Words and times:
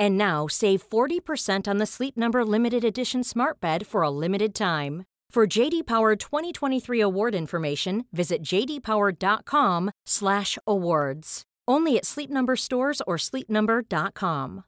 And 0.00 0.16
now 0.16 0.48
save 0.48 0.82
40% 0.82 1.68
on 1.68 1.76
the 1.76 1.86
Sleep 1.86 2.16
Number 2.16 2.44
limited 2.44 2.84
edition 2.84 3.22
Smart 3.22 3.60
Bed 3.60 3.86
for 3.86 4.00
a 4.00 4.10
limited 4.10 4.54
time. 4.54 5.04
For 5.30 5.46
JD 5.46 5.86
Power 5.86 6.16
2023 6.16 7.02
award 7.02 7.34
information, 7.36 8.06
visit 8.10 8.42
jdpower.com/awards. 8.42 11.42
Only 11.68 11.98
at 11.98 12.06
Sleep 12.06 12.30
Number 12.30 12.56
stores 12.56 13.02
or 13.06 13.16
sleepnumber.com. 13.16 14.64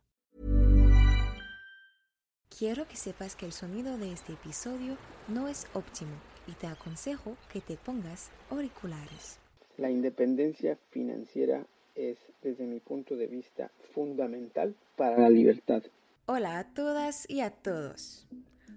Quiero 2.50 2.86
que 2.86 2.96
sepas 2.96 3.34
que 3.34 3.46
el 3.46 3.52
sonido 3.52 3.98
de 3.98 4.12
este 4.12 4.34
episodio 4.34 4.96
no 5.26 5.48
es 5.48 5.66
óptimo 5.72 6.12
y 6.46 6.52
te 6.52 6.68
aconsejo 6.68 7.36
que 7.52 7.60
te 7.60 7.76
pongas 7.76 8.30
auriculares. 8.50 9.40
La 9.78 9.90
independencia 9.90 10.78
financiera 10.90 11.66
es, 11.94 12.18
desde 12.42 12.64
mi 12.64 12.80
punto 12.80 13.16
de 13.16 13.26
vista, 13.26 13.70
fundamental 13.94 14.74
para 14.96 15.18
la 15.18 15.30
libertad. 15.30 15.82
Hola 16.26 16.58
a 16.58 16.74
todas 16.74 17.28
y 17.28 17.40
a 17.40 17.50
todos. 17.50 18.26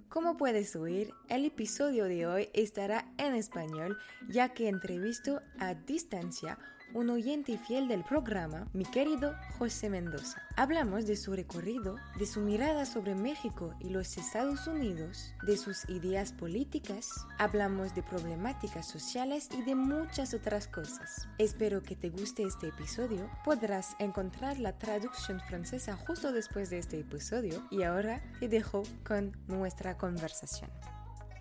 Como 0.10 0.38
puedes 0.38 0.76
oír, 0.76 1.12
el 1.30 1.46
episodio 1.46 2.06
de 2.06 2.26
hoy 2.26 2.50
estará 2.54 3.12
en 3.18 3.36
español 3.36 3.98
ya 4.30 4.54
que 4.54 4.70
entrevisto 4.70 5.42
a 5.60 5.74
distancia 5.74 6.58
un 6.94 7.10
oyente 7.10 7.58
fiel 7.58 7.88
del 7.88 8.04
programa, 8.04 8.68
mi 8.74 8.86
querido 8.86 9.36
José 9.58 9.90
Mendoza. 9.90 10.42
Hablamos 10.56 11.06
de 11.06 11.16
su 11.16 11.34
recorrido, 11.34 11.98
de 12.18 12.26
su 12.26 12.40
mirada 12.40 12.86
sobre 12.86 13.16
México 13.16 13.74
y 13.80 13.90
los 13.90 14.18
Estados 14.18 14.68
Unidos, 14.68 15.34
de 15.46 15.58
sus 15.58 15.88
ideas 15.90 16.32
políticas, 16.32 17.26
hablamos 17.38 17.94
de 17.96 18.04
problemáticas 18.04 18.88
sociales 18.88 19.50
y 19.58 19.64
de 19.64 19.76
muchas 19.76 20.34
otras 20.34 20.68
cosas. 20.68 21.28
Espero 21.38 21.84
que 21.84 21.96
te 21.96 22.10
guste 22.10 22.44
este 22.44 22.68
episodio. 22.68 23.30
Podrás 23.44 23.96
encontrar 24.00 24.60
la 24.60 24.78
traducción 24.78 25.42
francesa 25.42 25.96
justo 25.96 26.32
después 26.32 26.70
de 26.70 26.80
este 26.80 27.00
episodio 27.00 27.68
y 27.72 27.84
ahora 27.84 28.22
te 28.40 28.48
dejo 28.48 28.84
con 29.04 29.36
nuestra 29.48 29.98
conversación. 29.98 30.70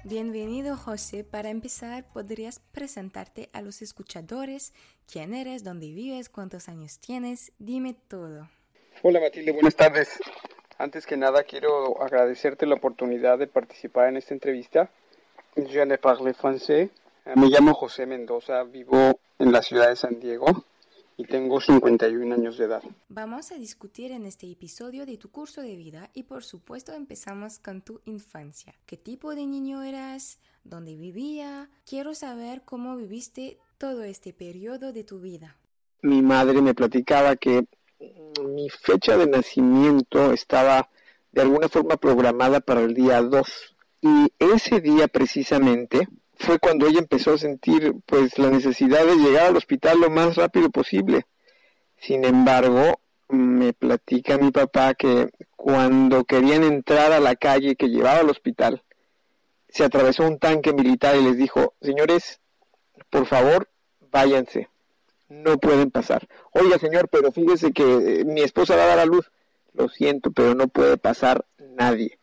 Bienvenido 0.07 0.77
José. 0.77 1.25
Para 1.25 1.49
empezar, 1.49 2.05
¿podrías 2.13 2.59
presentarte 2.59 3.49
a 3.55 3.63
los 3.63 3.81
escuchadores? 3.81 4.75
¿Quién 5.11 5.33
eres? 5.33 5.65
¿Dónde 5.65 5.87
vives? 5.87 6.29
¿Cuántos 6.29 6.69
años 6.69 6.99
tienes? 6.99 7.53
Dime 7.59 7.97
todo. 8.07 8.51
Hola 9.01 9.19
Matilde, 9.19 9.53
buenas 9.53 9.77
tardes. 9.77 10.19
Antes 10.77 11.07
que 11.07 11.17
nada 11.17 11.45
quiero 11.45 12.03
agradecerte 12.03 12.67
la 12.67 12.75
oportunidad 12.75 13.39
de 13.39 13.47
participar 13.47 14.11
en 14.11 14.19
esta 14.19 14.35
entrevista. 14.35 14.91
Je 15.57 15.87
ne 15.87 15.97
parle 15.97 16.35
français. 16.35 16.91
Me 17.35 17.47
llamo 17.47 17.73
José 17.73 18.05
Mendoza, 18.05 18.63
vivo 18.65 19.19
en 19.39 19.53
la 19.53 19.63
ciudad 19.63 19.89
de 19.89 19.97
San 19.97 20.21
Diego 20.21 20.67
y 21.17 21.25
tengo 21.25 21.61
51 21.61 22.35
años 22.35 22.59
de 22.59 22.65
edad. 22.65 22.83
Vamos 23.09 23.53
a 23.53 23.57
discutir 23.57 24.13
en 24.13 24.27
este 24.27 24.51
episodio 24.51 25.07
de 25.07 25.17
tu 25.17 25.31
curso 25.31 25.61
de 25.61 25.77
vida 25.77 26.11
y 26.15 26.25
por 26.25 26.45
supuesto 26.45 26.93
empezamos 26.93 27.59
con 27.59 27.83
tu 27.83 28.01
infancia. 28.05 28.75
¿Qué 28.87 28.97
tipo 28.97 29.35
de 29.35 29.47
niño 29.47 29.83
eras? 29.83 30.39
¿Dónde 30.65 30.97
vivía? 30.97 31.71
Quiero 31.87 32.15
saber 32.15 32.63
cómo 32.65 32.97
viviste 32.97 33.59
todo 33.79 34.03
este 34.05 34.33
periodo 34.33 34.93
de 34.93 35.05
tu 35.05 35.21
vida. 35.21 35.57
Mi 36.03 36.23
madre 36.23 36.61
me 36.61 36.75
platicaba 36.75 37.37
que 37.37 37.67
mi 38.43 38.69
fecha 38.69 39.17
de 39.17 39.27
nacimiento 39.27 40.33
estaba 40.33 40.91
de 41.33 41.43
alguna 41.43 41.69
forma 41.69 41.97
programada 41.97 42.61
para 42.61 42.83
el 42.83 42.95
día 42.95 43.21
2 43.23 43.77
y 44.03 44.33
ese 44.39 44.81
día 44.81 45.09
precisamente 45.09 46.09
fue 46.37 46.59
cuando 46.59 46.87
ella 46.87 46.99
empezó 46.99 47.35
a 47.35 47.39
sentir 47.39 47.95
pues 48.07 48.39
la 48.39 48.51
necesidad 48.51 49.05
de 49.05 49.17
llegar 49.17 49.47
al 49.47 49.57
hospital 49.57 50.01
lo 50.01 50.11
más 50.11 50.37
rápido 50.37 50.71
posible. 50.71 51.27
Sin 51.99 52.25
embargo, 52.25 53.01
me 53.29 53.73
platica 53.73 54.39
mi 54.39 54.51
papá 54.51 54.95
que 54.95 55.31
cuando 55.57 56.25
querían 56.25 56.63
entrar 56.65 57.13
a 57.13 57.21
la 57.21 57.37
calle 57.37 57.77
que 57.77 57.89
llevaba 57.89 58.21
al 58.21 58.31
hospital, 58.31 58.83
se 59.69 59.85
atravesó 59.85 60.25
un 60.25 60.39
tanque 60.39 60.73
militar 60.73 61.17
y 61.17 61.23
les 61.23 61.37
dijo, 61.37 61.75
señores, 61.81 62.41
por 63.11 63.27
favor, 63.27 63.69
váyanse, 64.11 64.69
no 65.29 65.59
pueden 65.59 65.91
pasar. 65.91 66.29
Oiga, 66.53 66.79
señor, 66.79 67.09
pero 67.09 67.33
fíjese 67.33 67.73
que 67.73 67.83
eh, 67.83 68.25
mi 68.25 68.43
esposa 68.43 68.77
va 68.77 68.85
a 68.85 68.89
dar 68.89 68.99
a 69.01 69.07
luz. 69.07 69.31
Lo 69.73 69.89
siento, 69.89 70.31
pero 70.31 70.55
no 70.55 70.69
puede 70.69 70.97
pasar 70.97 71.45
nadie. 71.59 72.19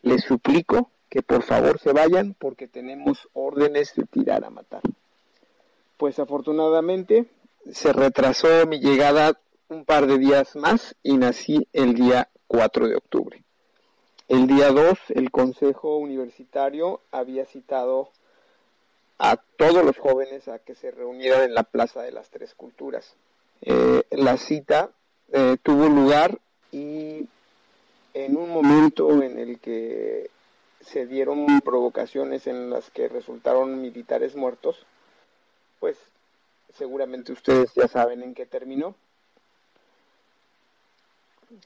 Les 0.00 0.24
suplico 0.24 0.90
que 1.12 1.20
por 1.20 1.42
favor 1.42 1.78
se 1.78 1.92
vayan 1.92 2.32
porque 2.32 2.66
tenemos 2.66 3.28
órdenes 3.34 3.94
de 3.94 4.04
tirar 4.04 4.46
a 4.46 4.48
matar. 4.50 4.80
Pues 5.98 6.18
afortunadamente 6.18 7.26
se 7.70 7.92
retrasó 7.92 8.66
mi 8.66 8.80
llegada 8.80 9.38
un 9.68 9.84
par 9.84 10.06
de 10.06 10.16
días 10.16 10.56
más 10.56 10.96
y 11.02 11.18
nací 11.18 11.68
el 11.74 11.92
día 11.92 12.30
4 12.46 12.88
de 12.88 12.96
octubre. 12.96 13.44
El 14.26 14.46
día 14.46 14.70
2 14.70 14.98
el 15.10 15.30
Consejo 15.30 15.98
Universitario 15.98 17.02
había 17.10 17.44
citado 17.44 18.08
a 19.18 19.36
todos 19.36 19.84
los 19.84 19.98
jóvenes 19.98 20.48
a 20.48 20.60
que 20.60 20.74
se 20.74 20.92
reunieran 20.92 21.42
en 21.42 21.52
la 21.52 21.64
Plaza 21.64 22.00
de 22.00 22.12
las 22.12 22.30
Tres 22.30 22.54
Culturas. 22.54 23.16
Eh, 23.60 24.02
la 24.12 24.38
cita 24.38 24.88
eh, 25.30 25.58
tuvo 25.62 25.90
lugar 25.90 26.38
y 26.70 27.28
en 28.14 28.34
un 28.34 28.48
momento 28.48 29.22
en 29.22 29.38
el 29.38 29.58
que 29.58 30.30
se 30.84 31.06
dieron 31.06 31.60
provocaciones 31.60 32.46
en 32.46 32.70
las 32.70 32.90
que 32.90 33.08
resultaron 33.08 33.80
militares 33.80 34.34
muertos, 34.36 34.84
pues 35.80 35.96
seguramente 36.74 37.32
ustedes 37.32 37.72
ya 37.74 37.88
saben 37.88 38.22
en 38.22 38.34
qué 38.34 38.46
terminó. 38.46 38.94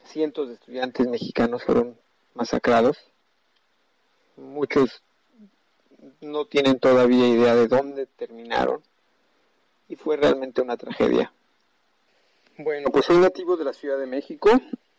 Cientos 0.05 0.49
de 0.49 0.55
estudiantes 0.55 1.07
mexicanos 1.07 1.65
fueron 1.65 1.97
masacrados. 2.35 2.99
Muchos 4.37 5.03
no 6.21 6.45
tienen 6.47 6.79
todavía 6.79 7.29
idea 7.29 7.55
de 7.55 7.69
dónde 7.69 8.07
terminaron. 8.07 8.83
Y 9.89 9.97
fue 9.97 10.17
realmente 10.17 10.61
una 10.61 10.77
tragedia. 10.77 11.33
Bueno, 12.59 12.91
pues 12.91 13.07
soy 13.07 13.19
nativo 13.19 13.57
de 13.57 13.65
la 13.65 13.73
Ciudad 13.73 13.99
de 13.99 14.07
México, 14.07 14.51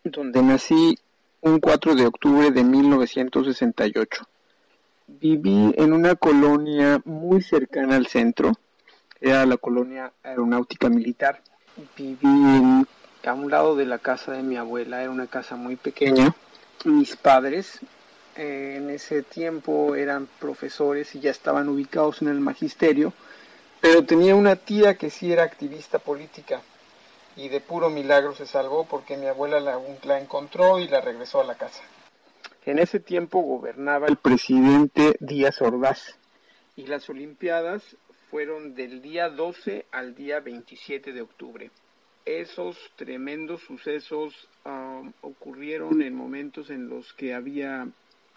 donde 0.04 0.42
nací 0.42 0.98
un 1.40 1.60
4 1.60 1.94
de 1.94 2.06
octubre 2.06 2.50
de 2.50 2.64
1968. 2.64 4.28
Viví 5.06 5.74
en 5.76 5.92
una 5.92 6.14
colonia 6.16 7.00
muy 7.04 7.42
cercana 7.42 7.96
al 7.96 8.06
centro, 8.06 8.52
era 9.20 9.46
la 9.46 9.56
colonia 9.56 10.12
aeronáutica 10.22 10.88
militar. 10.88 11.40
Viví 11.96 12.86
a 13.24 13.34
un 13.34 13.50
lado 13.50 13.76
de 13.76 13.86
la 13.86 13.98
casa 13.98 14.32
de 14.32 14.42
mi 14.42 14.56
abuela, 14.56 15.02
era 15.02 15.10
una 15.10 15.26
casa 15.26 15.56
muy 15.56 15.76
pequeña. 15.76 16.34
Mis 16.84 17.16
padres 17.16 17.80
eh, 18.36 18.74
en 18.76 18.90
ese 18.90 19.22
tiempo 19.22 19.94
eran 19.94 20.28
profesores 20.38 21.14
y 21.14 21.20
ya 21.20 21.30
estaban 21.30 21.68
ubicados 21.68 22.22
en 22.22 22.28
el 22.28 22.40
magisterio, 22.40 23.12
pero 23.80 24.04
tenía 24.04 24.34
una 24.34 24.56
tía 24.56 24.96
que 24.96 25.10
sí 25.10 25.32
era 25.32 25.44
activista 25.44 25.98
política 25.98 26.60
y 27.38 27.48
de 27.48 27.60
puro 27.60 27.88
milagro 27.88 28.34
se 28.34 28.46
salvó 28.46 28.84
porque 28.84 29.16
mi 29.16 29.26
abuela 29.26 29.60
la, 29.60 30.18
encontró 30.18 30.80
y 30.80 30.88
la 30.88 31.00
regresó 31.00 31.40
a 31.40 31.44
la 31.44 31.54
casa. 31.54 31.82
En 32.66 32.80
ese 32.80 32.98
tiempo 32.98 33.40
gobernaba 33.40 34.08
el 34.08 34.16
presidente 34.16 35.16
Díaz 35.20 35.62
Ordaz 35.62 36.18
y 36.74 36.86
las 36.86 37.08
Olimpiadas 37.08 37.96
fueron 38.28 38.74
del 38.74 39.00
día 39.00 39.30
12 39.30 39.86
al 39.92 40.16
día 40.16 40.40
27 40.40 41.12
de 41.12 41.22
octubre. 41.22 41.70
Esos 42.26 42.76
tremendos 42.96 43.62
sucesos 43.62 44.34
um, 44.66 45.12
ocurrieron 45.22 46.02
en 46.02 46.14
momentos 46.14 46.70
en 46.70 46.88
los 46.88 47.12
que 47.14 47.34
había 47.34 47.86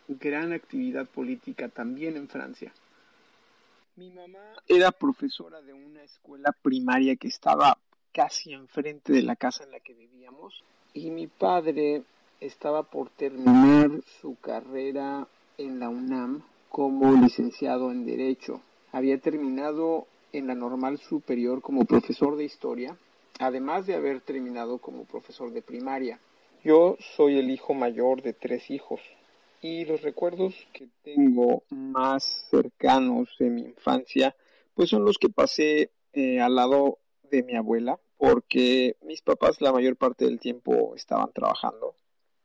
gran 0.08 0.54
actividad 0.54 1.08
política 1.08 1.70
también 1.70 2.18
en 2.18 2.30
Francia. 2.30 2.72
Mi 3.96 4.12
mamá 4.12 4.54
era 4.68 4.92
profesora 4.92 5.60
de 5.62 5.74
una 5.74 6.04
escuela 6.04 6.56
primaria 6.62 7.16
que 7.16 7.28
estaba 7.28 7.78
casi 8.12 8.54
enfrente 8.54 9.14
de 9.14 9.24
la 9.24 9.36
casa 9.36 9.64
en 9.64 9.72
la 9.72 9.80
que 9.80 9.94
vivíamos 9.94 10.64
y 10.94 11.10
mi 11.10 11.28
padre 11.28 12.04
estaba 12.40 12.84
por 12.84 13.10
terminar 13.10 13.90
su 14.22 14.36
carrera 14.36 15.28
en 15.58 15.80
la 15.80 15.90
UNAM 15.90 16.44
como 16.70 17.14
licenciado 17.14 17.92
en 17.92 18.06
Derecho. 18.06 18.62
Había 18.92 19.20
terminado 19.20 20.08
en 20.34 20.48
la 20.48 20.56
normal 20.56 20.98
superior 20.98 21.62
como 21.62 21.86
profesor 21.86 22.36
de 22.36 22.46
historia, 22.46 22.98
además 23.40 23.86
de 23.86 23.96
haber 23.96 24.22
terminado 24.22 24.80
como 24.80 25.06
profesor 25.06 25.52
de 25.52 25.62
primaria. 25.62 26.20
Yo 26.64 26.98
soy 27.16 27.38
el 27.38 27.50
hijo 27.50 27.74
mayor 27.74 28.22
de 28.22 28.34
tres 28.34 28.70
hijos 28.70 29.02
y 29.62 29.86
los 29.86 30.02
recuerdos 30.02 30.56
que 30.74 30.88
tengo 31.04 31.64
más 31.70 32.48
cercanos 32.50 33.30
de 33.40 33.50
mi 33.50 33.62
infancia 33.62 34.36
pues 34.74 34.90
son 34.90 35.06
los 35.06 35.18
que 35.18 35.30
pasé 35.30 35.92
eh, 36.14 36.40
al 36.40 36.56
lado 36.56 36.98
de 37.32 37.44
mi 37.44 37.56
abuela 37.56 38.00
porque 38.18 38.96
mis 39.02 39.22
papás 39.22 39.62
la 39.62 39.72
mayor 39.72 39.96
parte 39.96 40.26
del 40.26 40.40
tiempo 40.40 40.94
estaban 40.96 41.32
trabajando. 41.34 41.96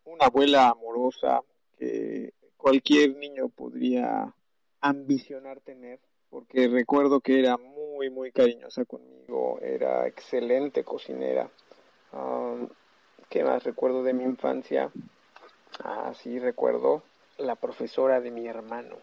Una 0.05 0.27
abuela 0.27 0.69
amorosa 0.69 1.43
que 1.79 2.33
cualquier 2.57 3.17
niño 3.17 3.49
podría 3.51 4.35
ambicionar 4.81 5.61
tener 5.61 6.01
porque 6.31 6.69
recuerdo 6.69 7.21
que 7.21 7.39
era 7.39 7.57
muy 7.57 8.11
muy 8.11 8.33
cariñosa 8.33 8.85
conmigo, 8.85 9.59
era 9.61 10.07
excelente 10.07 10.85
cocinera. 10.85 11.51
Um, 12.13 12.69
¿Qué 13.29 13.43
más 13.45 13.65
recuerdo 13.65 14.03
de 14.03 14.13
mi 14.13 14.25
infancia? 14.25 14.91
Ah, 15.83 16.13
sí, 16.15 16.39
recuerdo 16.39 17.03
la 17.39 17.57
profesora 17.57 18.21
de 18.21 18.31
mi 18.31 18.47
hermano. 18.47 18.97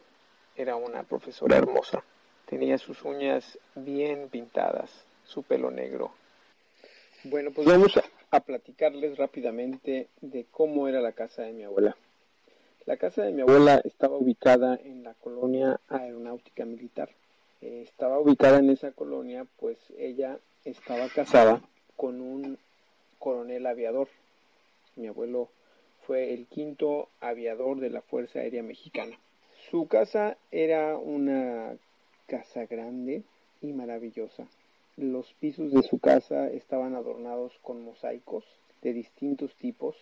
Era 0.56 0.75
una 0.75 1.03
profesora 1.03 1.57
hermosa. 1.57 2.03
Tenía 2.45 2.77
sus 2.77 3.03
uñas 3.03 3.59
bien 3.75 4.29
pintadas, 4.29 5.06
su 5.33 5.44
pelo 5.44 5.71
negro. 5.71 6.12
Bueno, 7.24 7.51
pues 7.51 7.68
vamos 7.68 7.97
a, 7.97 8.03
a 8.30 8.41
platicarles 8.41 9.18
rápidamente 9.18 10.07
de 10.21 10.45
cómo 10.51 10.88
era 10.88 11.01
la 11.01 11.13
casa 11.13 11.41
de 11.44 11.53
mi 11.53 11.63
abuela. 11.63 11.95
La 12.85 12.97
casa 12.97 13.24
de 13.24 13.31
mi 13.31 13.41
abuela 13.41 13.81
estaba 13.83 14.18
ubicada 14.18 14.77
en 14.83 15.03
la 15.03 15.13
colonia 15.15 15.80
aeronáutica 15.88 16.65
militar. 16.65 17.09
Eh, 17.62 17.81
estaba 17.88 18.19
ubicada 18.19 18.59
en 18.59 18.69
esa 18.69 18.91
colonia, 18.91 19.45
pues 19.57 19.77
ella 19.97 20.38
estaba 20.65 21.07
casada 21.09 21.62
con 21.95 22.21
un 22.21 22.57
coronel 23.19 23.65
aviador. 23.65 24.09
Mi 24.97 25.07
abuelo 25.07 25.50
fue 26.06 26.33
el 26.33 26.45
quinto 26.47 27.07
aviador 27.21 27.79
de 27.79 27.89
la 27.89 28.01
Fuerza 28.01 28.39
Aérea 28.39 28.63
Mexicana. 28.63 29.18
Su 29.71 29.88
casa 29.88 30.38
era 30.51 30.97
una 30.97 31.77
casa 32.27 32.65
grande 32.65 33.24
y 33.62 33.71
maravillosa. 33.71 34.45
Los 34.97 35.33
pisos 35.33 35.71
de 35.71 35.81
su 35.81 35.97
casa 35.97 36.47
estaban 36.51 36.93
adornados 36.93 37.57
con 37.63 37.83
mosaicos 37.83 38.45
de 38.83 38.93
distintos 38.93 39.55
tipos. 39.55 39.95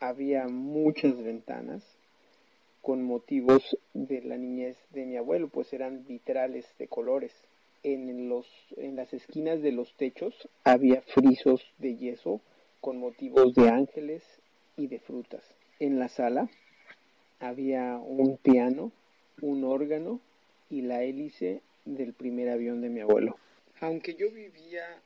Había 0.00 0.48
muchas 0.48 1.16
ventanas 1.22 1.82
con 2.82 3.02
motivos 3.04 3.78
de 3.94 4.20
la 4.20 4.36
niñez 4.36 4.76
de 4.90 5.06
mi 5.06 5.16
abuelo, 5.16 5.48
pues 5.48 5.72
eran 5.72 6.04
vitrales 6.06 6.66
de 6.78 6.88
colores. 6.88 7.32
En, 7.84 8.28
los, 8.28 8.46
en 8.76 8.96
las 8.96 9.14
esquinas 9.14 9.62
de 9.62 9.72
los 9.72 9.94
techos 9.94 10.46
había 10.62 11.00
frisos 11.00 11.72
de 11.78 11.96
yeso 11.96 12.42
con 12.82 12.98
motivos 12.98 13.54
de 13.54 13.70
ángeles 13.70 14.22
y 14.76 14.88
de 14.88 14.98
frutas. 14.98 15.56
En 15.80 15.98
la 15.98 16.08
sala 16.08 16.50
había 17.40 17.96
un 17.96 18.36
piano, 18.36 18.92
un 19.40 19.64
órgano 19.64 20.20
y 20.68 20.82
la 20.82 21.02
hélice 21.02 21.62
del 21.86 22.12
primer 22.12 22.50
avión 22.50 22.82
de 22.82 22.90
mi 22.90 23.00
abuelo. 23.00 23.36
Aunque 24.04 24.20
yo 24.20 24.32
vivía 24.32 25.00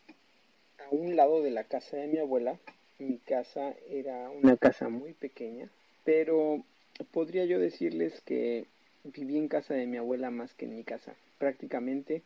a 0.78 0.88
un 0.90 1.16
lado 1.16 1.42
de 1.42 1.50
la 1.50 1.64
casa 1.64 1.98
de 1.98 2.06
mi 2.06 2.16
abuela, 2.16 2.58
mi 2.98 3.18
casa 3.18 3.74
era 3.90 4.30
una 4.30 4.56
casa 4.56 4.88
muy 4.88 5.12
pequeña, 5.12 5.68
pero 6.02 6.64
podría 7.10 7.44
yo 7.44 7.58
decirles 7.58 8.22
que 8.22 8.64
viví 9.04 9.36
en 9.36 9.48
casa 9.48 9.74
de 9.74 9.86
mi 9.86 9.98
abuela 9.98 10.30
más 10.30 10.54
que 10.54 10.64
en 10.64 10.76
mi 10.76 10.82
casa. 10.82 11.14
Prácticamente 11.36 12.22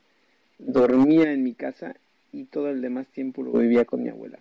dormía 0.60 1.32
en 1.32 1.42
mi 1.42 1.54
casa 1.54 1.96
y 2.30 2.44
todo 2.44 2.70
el 2.70 2.82
demás 2.82 3.08
tiempo 3.08 3.42
lo 3.42 3.50
vivía 3.50 3.84
con 3.84 4.04
mi 4.04 4.10
abuela. 4.10 4.38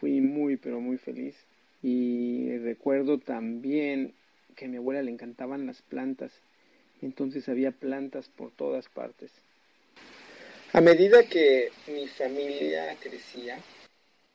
Fui 0.00 0.20
muy 0.20 0.56
pero 0.56 0.80
muy 0.80 0.98
feliz 0.98 1.36
y 1.80 2.58
recuerdo 2.58 3.18
también 3.18 4.14
que 4.56 4.64
a 4.64 4.68
mi 4.68 4.78
abuela 4.78 5.00
le 5.02 5.12
encantaban 5.12 5.68
las 5.68 5.80
plantas. 5.80 6.32
Entonces 7.02 7.48
había 7.48 7.70
plantas 7.70 8.28
por 8.28 8.50
todas 8.50 8.88
partes. 8.88 9.30
A 10.74 10.80
medida 10.80 11.22
que 11.24 11.68
mi 11.86 12.06
familia 12.08 12.96
crecía, 12.98 13.58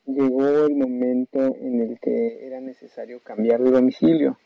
llegó 0.06 0.66
el 0.66 0.76
momento 0.76 1.56
en 1.60 1.80
el 1.80 1.98
que 1.98 2.46
era 2.46 2.60
necesario 2.60 3.18
cambiar 3.18 3.60
de 3.60 3.72
domicilio. 3.72 4.38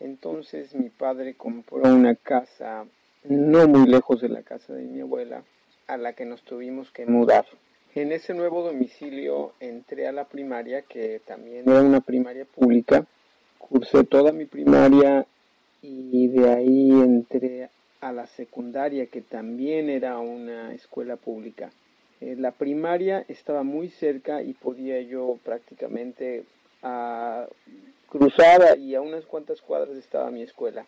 Entonces 0.00 0.74
mi 0.74 0.88
padre 0.88 1.34
compró 1.34 1.82
una 1.82 2.16
casa 2.16 2.84
no 3.22 3.68
muy 3.68 3.88
lejos 3.88 4.22
de 4.22 4.28
la 4.28 4.42
casa 4.42 4.74
de 4.74 4.82
mi 4.82 5.02
abuela, 5.02 5.44
a 5.86 5.96
la 5.96 6.14
que 6.14 6.24
nos 6.24 6.42
tuvimos 6.42 6.90
que 6.90 7.06
mudar. 7.06 7.46
En 7.94 8.10
ese 8.10 8.34
nuevo 8.34 8.64
domicilio 8.64 9.52
entré 9.60 10.08
a 10.08 10.12
la 10.12 10.24
primaria, 10.24 10.82
que 10.82 11.20
también 11.24 11.62
era 11.68 11.80
una 11.80 12.00
primaria 12.00 12.44
pública. 12.44 13.06
Cursé 13.58 14.02
toda 14.02 14.32
mi 14.32 14.46
primaria 14.46 15.24
y 15.80 16.26
de 16.26 16.50
ahí 16.50 16.90
entré 16.90 17.70
a 18.04 18.12
la 18.12 18.26
secundaria, 18.26 19.06
que 19.06 19.22
también 19.22 19.88
era 19.88 20.18
una 20.18 20.74
escuela 20.74 21.16
pública. 21.16 21.70
Eh, 22.20 22.36
la 22.38 22.50
primaria 22.50 23.24
estaba 23.28 23.62
muy 23.62 23.88
cerca 23.88 24.42
y 24.42 24.52
podía 24.52 25.00
yo 25.00 25.38
prácticamente 25.42 26.44
a 26.82 27.46
cruzar 28.10 28.78
y 28.78 28.94
a 28.94 29.00
unas 29.00 29.24
cuantas 29.24 29.62
cuadras 29.62 29.96
estaba 29.96 30.30
mi 30.30 30.42
escuela, 30.42 30.84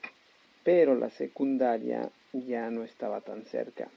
pero 0.63 0.95
la 0.95 1.09
secundaria 1.09 2.11
ya 2.35 2.69
no 2.69 2.85
estaba 2.85 3.23
tan 3.23 3.47
cerca. 3.47 3.89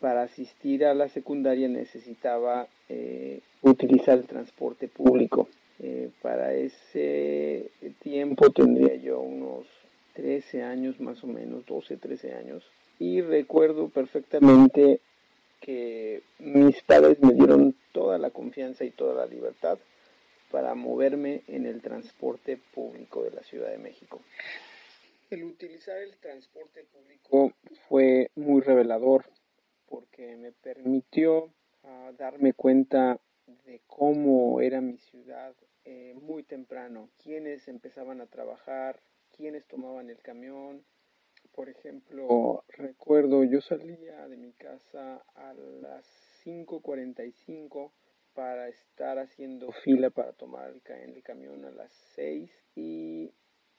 Para 0.00 0.22
asistir 0.22 0.86
a 0.86 0.94
la 0.94 1.10
secundaria 1.10 1.68
necesitaba 1.68 2.68
eh, 2.88 3.40
utilizar 3.60 4.16
el 4.16 4.24
transporte 4.24 4.88
público. 4.88 5.46
Eh, 5.78 6.08
para 6.22 6.54
ese 6.54 7.70
tiempo 8.00 8.50
tendría 8.50 8.94
yo 8.96 9.20
unos 9.20 9.66
13 10.14 10.62
años 10.62 11.00
más 11.00 11.22
o 11.24 11.26
menos, 11.26 11.66
12, 11.66 11.96
13 11.96 12.34
años. 12.34 12.64
Y 12.98 13.20
recuerdo 13.20 13.88
perfectamente 13.88 15.00
que 15.60 16.22
mis 16.38 16.82
padres 16.82 17.20
me 17.20 17.34
dieron 17.34 17.74
toda 17.92 18.18
la 18.18 18.30
confianza 18.30 18.84
y 18.84 18.90
toda 18.90 19.14
la 19.14 19.26
libertad 19.26 19.78
para 20.50 20.74
moverme 20.74 21.42
en 21.48 21.66
el 21.66 21.80
transporte 21.80 22.58
público 22.74 23.22
de 23.24 23.30
la 23.30 23.42
Ciudad 23.42 23.70
de 23.70 23.78
México. 23.78 24.20
El 25.30 25.44
utilizar 25.44 25.96
el 25.96 26.14
transporte 26.18 26.84
público 26.84 27.52
fue 27.88 28.30
muy 28.34 28.60
revelador 28.60 29.24
porque 29.88 30.36
me 30.36 30.52
permitió 30.52 31.50
ah, 31.84 32.12
darme 32.18 32.52
cuenta 32.52 33.18
de 33.64 33.80
cómo 33.86 34.60
era 34.60 34.80
mi 34.80 34.98
ciudad 34.98 35.54
eh, 35.84 36.14
muy 36.20 36.42
temprano, 36.42 37.08
quiénes 37.22 37.66
empezaban 37.68 38.20
a 38.20 38.26
trabajar, 38.26 39.00
quiénes 39.36 39.66
tomaban 39.66 40.10
el 40.10 40.20
camión. 40.20 40.84
Por 41.52 41.68
ejemplo, 41.68 42.64
recuerdo 42.68 43.44
yo 43.44 43.60
salía 43.60 44.26
de 44.28 44.36
mi 44.36 44.52
casa 44.52 45.22
a 45.34 45.52
las 45.54 46.06
5.45 46.44 47.92
para 48.34 48.68
estar 48.68 49.18
haciendo 49.18 49.72
fila 49.72 50.10
para 50.10 50.32
tomar 50.32 50.70
el, 50.70 50.82
el 51.14 51.22
camión 51.22 51.64
a 51.64 51.70
las 51.70 51.92
6 52.14 52.50
y 52.74 53.32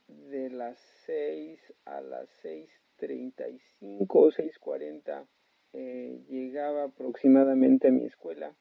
de 0.08 0.50
las 0.50 0.78
6 1.06 1.60
a 1.86 2.02
las 2.02 2.30
6.35 2.44 4.08
o 4.10 4.32
6.40 4.32 5.28
eh, 5.74 6.24
llegaba 6.30 6.84
aproximadamente 6.84 7.88
a 7.88 7.92
mi 7.92 8.06
escuela 8.06 8.56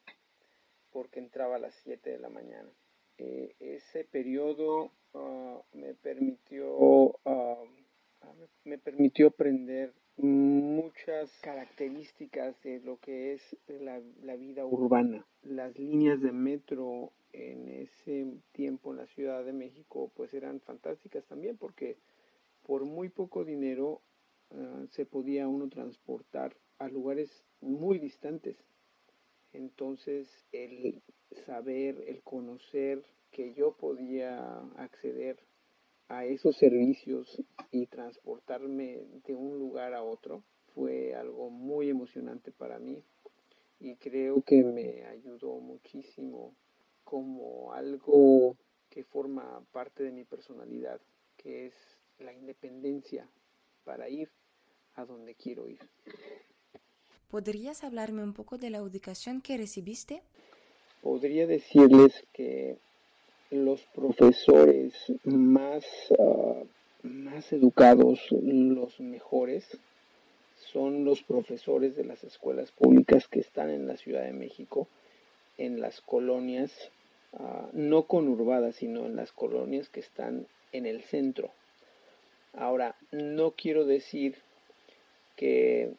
porque 0.90 1.20
entraba 1.20 1.56
a 1.56 1.58
las 1.58 1.74
7 1.84 2.10
de 2.10 2.18
la 2.18 2.28
mañana. 2.28 2.70
Eh, 3.18 3.54
ese 3.60 4.04
periodo 4.04 4.92
ah, 5.14 5.60
me 5.72 5.94
permitió 5.94 7.18
ah, 7.24 7.62
me 8.64 8.78
permitió 8.78 9.28
aprender 9.28 9.92
muchas 10.16 11.30
características 11.40 12.60
de 12.62 12.80
lo 12.80 12.98
que 12.98 13.32
es 13.32 13.56
la, 13.66 14.00
la, 14.22 14.36
vida 14.36 14.64
urbana. 14.64 15.26
Las 15.42 15.78
líneas 15.78 16.20
de 16.20 16.32
metro 16.32 17.12
en 17.32 17.68
ese 17.68 18.26
tiempo 18.52 18.92
en 18.92 18.98
la 18.98 19.06
Ciudad 19.06 19.44
de 19.44 19.52
México 19.52 20.10
pues 20.14 20.34
eran 20.34 20.60
fantásticas 20.60 21.24
también 21.24 21.56
porque 21.56 21.96
por 22.62 22.84
muy 22.84 23.08
poco 23.08 23.44
dinero 23.44 24.00
uh, 24.50 24.86
se 24.88 25.06
podía 25.06 25.48
uno 25.48 25.68
transportar 25.68 26.54
a 26.78 26.88
lugares 26.88 27.44
muy 27.60 27.98
distantes. 27.98 28.56
Entonces 29.52 30.28
el 30.52 31.02
saber, 31.46 32.02
el 32.06 32.22
conocer 32.22 33.02
que 33.32 33.54
yo 33.54 33.72
podía 33.72 34.60
acceder 34.76 35.38
a 36.08 36.24
esos 36.24 36.56
servicios 36.56 37.42
y 37.70 37.86
transportarme 37.86 39.00
de 39.26 39.34
un 39.34 39.58
lugar 39.58 39.94
a 39.94 40.02
otro 40.02 40.44
fue 40.74 41.14
algo 41.14 41.50
muy 41.50 41.88
emocionante 41.88 42.52
para 42.52 42.78
mí 42.78 43.02
y 43.80 43.96
creo 43.96 44.42
que 44.42 44.62
me 44.62 45.04
ayudó 45.06 45.58
muchísimo 45.58 46.54
como 47.02 47.72
algo 47.72 48.56
que 48.88 49.04
forma 49.04 49.64
parte 49.72 50.04
de 50.04 50.12
mi 50.12 50.24
personalidad, 50.24 51.00
que 51.36 51.66
es 51.66 51.74
la 52.18 52.32
independencia 52.32 53.28
para 53.84 54.08
ir 54.08 54.30
a 54.94 55.04
donde 55.04 55.34
quiero 55.34 55.68
ir. 55.68 55.80
¿Podrías 57.28 57.82
hablarme 57.82 58.22
un 58.22 58.34
poco 58.34 58.58
de 58.58 58.70
la 58.70 58.78
educación 58.78 59.40
que 59.40 59.56
recibiste? 59.56 60.22
Podría 61.00 61.46
decirles 61.46 62.12
que 62.32 62.78
los 63.52 63.82
profesores 63.94 64.94
más, 65.24 65.84
ah, 66.18 66.62
más 67.02 67.52
educados, 67.52 68.20
los 68.30 68.98
mejores, 68.98 69.78
son 70.56 71.04
los 71.04 71.22
profesores 71.22 71.94
de 71.94 72.04
las 72.04 72.24
escuelas 72.24 72.72
públicas 72.72 73.28
que 73.28 73.40
están 73.40 73.68
en 73.68 73.86
la 73.86 73.98
Ciudad 73.98 74.24
de 74.24 74.32
México, 74.32 74.88
en 75.58 75.80
las 75.80 76.00
colonias, 76.00 76.72
uh, 77.32 77.68
no 77.72 78.04
conurbadas, 78.04 78.76
sino 78.76 79.04
en 79.04 79.16
las 79.16 79.32
colonias 79.32 79.90
que 79.90 80.00
están 80.00 80.46
en 80.72 80.86
el 80.86 81.02
centro. 81.02 81.50
Ahora, 82.54 82.96
no 83.10 83.50
quiero 83.50 83.84
decir 83.84 84.36
que 85.36 85.92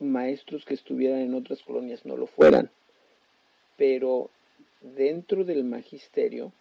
maestros 0.00 0.66
que 0.66 0.74
estuvieran 0.74 1.20
en 1.20 1.34
otras 1.34 1.62
colonias 1.62 2.04
no 2.04 2.16
lo 2.18 2.26
fueran, 2.26 2.70
pero 3.78 4.28
dentro 4.82 5.44
del 5.44 5.64
magisterio, 5.64 6.52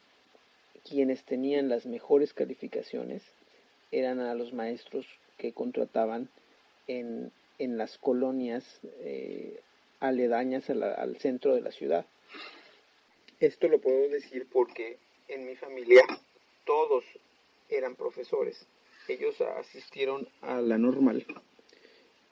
quienes 0.80 1.24
tenían 1.24 1.70
las 1.70 1.86
mejores 1.86 2.34
calificaciones 2.34 3.24
eran 3.92 4.20
a 4.20 4.36
los 4.36 4.54
maestros 4.54 5.06
que 5.38 5.54
contrataban 5.54 6.30
en, 6.88 7.32
en 7.58 7.78
las 7.78 7.98
colonias 7.98 8.80
eh, 9.02 9.62
aledañas 10.00 10.70
al 10.70 11.18
centro 11.18 11.56
de 11.56 11.62
la 11.62 11.72
ciudad. 11.72 12.06
Esto 13.40 13.68
lo 13.68 13.80
puedo 13.80 14.10
decir 14.10 14.48
porque 14.52 14.98
en 15.28 15.46
mi 15.46 15.56
familia 15.56 16.02
todos 16.66 17.04
eran 17.70 17.96
profesores. 17.96 18.66
Ellos 19.08 19.40
asistieron 19.42 20.28
a 20.42 20.62
la 20.62 20.78
normal. 20.78 21.26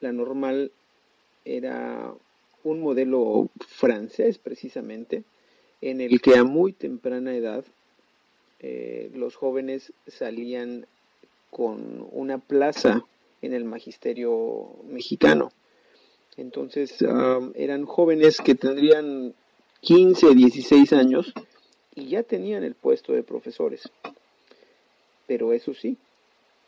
La 0.00 0.12
normal 0.12 0.70
era 1.44 2.14
un 2.62 2.80
modelo 2.80 3.48
francés 3.66 4.38
precisamente, 4.38 5.24
en 5.80 6.00
el 6.00 6.20
que 6.20 6.36
a 6.36 6.44
muy 6.44 6.72
temprana 6.72 7.34
edad 7.34 7.64
eh, 8.60 9.10
los 9.14 9.36
jóvenes 9.36 9.92
salían 10.06 10.86
con 11.50 12.06
una 12.12 12.38
plaza 12.38 13.04
en 13.42 13.54
el 13.54 13.64
magisterio 13.64 14.76
mexicano. 14.88 15.52
Entonces 16.36 16.96
eran 17.54 17.84
jóvenes 17.84 18.38
que 18.38 18.54
tendrían 18.54 19.34
15, 19.80 20.34
16 20.34 20.92
años 20.92 21.32
y 21.94 22.08
ya 22.08 22.22
tenían 22.22 22.62
el 22.62 22.74
puesto 22.74 23.12
de 23.12 23.22
profesores. 23.22 23.90
Pero 25.26 25.52
eso 25.52 25.74
sí, 25.74 25.96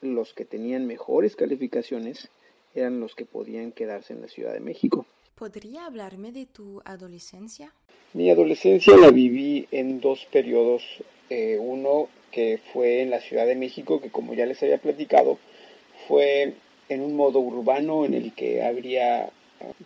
los 0.01 0.33
que 0.33 0.45
tenían 0.45 0.87
mejores 0.87 1.37
calificaciones 1.37 2.29
eran 2.75 3.01
los 3.01 3.15
que 3.15 3.25
podían 3.25 3.73
quedarse 3.73 4.13
en 4.13 4.23
la 4.23 4.29
Ciudad 4.29 4.53
de 4.53 4.61
México. 4.61 5.07
¿Podría 5.41 5.87
hablarme 5.87 6.33
de 6.33 6.45
tu 6.45 6.83
adolescencia? 6.85 7.73
Mi 8.13 8.29
adolescencia 8.29 8.95
la 8.99 9.09
viví 9.09 9.67
en 9.71 9.99
dos 9.99 10.27
periodos. 10.31 10.83
Eh, 11.31 11.57
uno 11.59 12.11
que 12.31 12.61
fue 12.75 13.01
en 13.01 13.09
la 13.09 13.23
Ciudad 13.23 13.47
de 13.47 13.55
México, 13.55 14.03
que 14.03 14.11
como 14.11 14.35
ya 14.35 14.45
les 14.45 14.63
había 14.63 14.77
platicado, 14.77 15.39
fue 16.07 16.53
en 16.91 17.01
un 17.01 17.17
modo 17.17 17.39
urbano 17.39 18.05
en 18.05 18.13
el 18.13 18.35
que 18.35 18.63
habría 18.63 19.31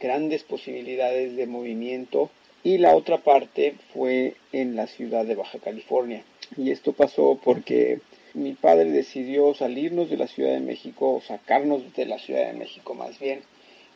grandes 0.00 0.42
posibilidades 0.42 1.36
de 1.36 1.46
movimiento 1.46 2.30
y 2.64 2.78
la 2.78 2.96
otra 2.96 3.18
parte 3.18 3.76
fue 3.92 4.34
en 4.50 4.74
la 4.74 4.88
ciudad 4.88 5.24
de 5.24 5.36
Baja 5.36 5.60
California. 5.60 6.24
Y 6.56 6.72
esto 6.72 6.94
pasó 6.94 7.38
porque 7.44 8.00
mi 8.32 8.54
padre 8.54 8.90
decidió 8.90 9.54
salirnos 9.54 10.10
de 10.10 10.16
la 10.16 10.26
Ciudad 10.26 10.50
de 10.50 10.58
México, 10.58 11.22
sacarnos 11.24 11.94
de 11.94 12.06
la 12.06 12.18
Ciudad 12.18 12.44
de 12.44 12.58
México 12.58 12.94
más 12.94 13.20
bien, 13.20 13.42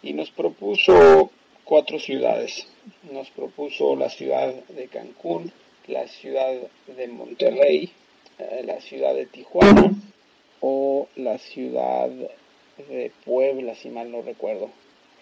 y 0.05 0.13
nos 0.13 0.31
propuso 0.31 1.33
cuatro 1.69 1.99
ciudades. 1.99 2.67
Nos 3.13 3.29
propuso 3.31 3.95
la 3.95 4.09
ciudad 4.09 4.55
de 4.69 4.89
Cancún, 4.89 5.53
la 5.87 6.09
ciudad 6.09 6.55
de 6.97 7.09
Monterrey, 7.09 7.91
eh, 8.39 8.63
la 8.65 8.81
ciudad 8.81 9.15
de 9.15 9.27
Tijuana 9.27 9.93
o 10.61 11.09
la 11.15 11.37
ciudad 11.37 12.09
de 12.89 13.13
Puebla, 13.27 13.75
si 13.75 13.91
mal 13.91 14.11
no 14.11 14.23
recuerdo. 14.23 14.71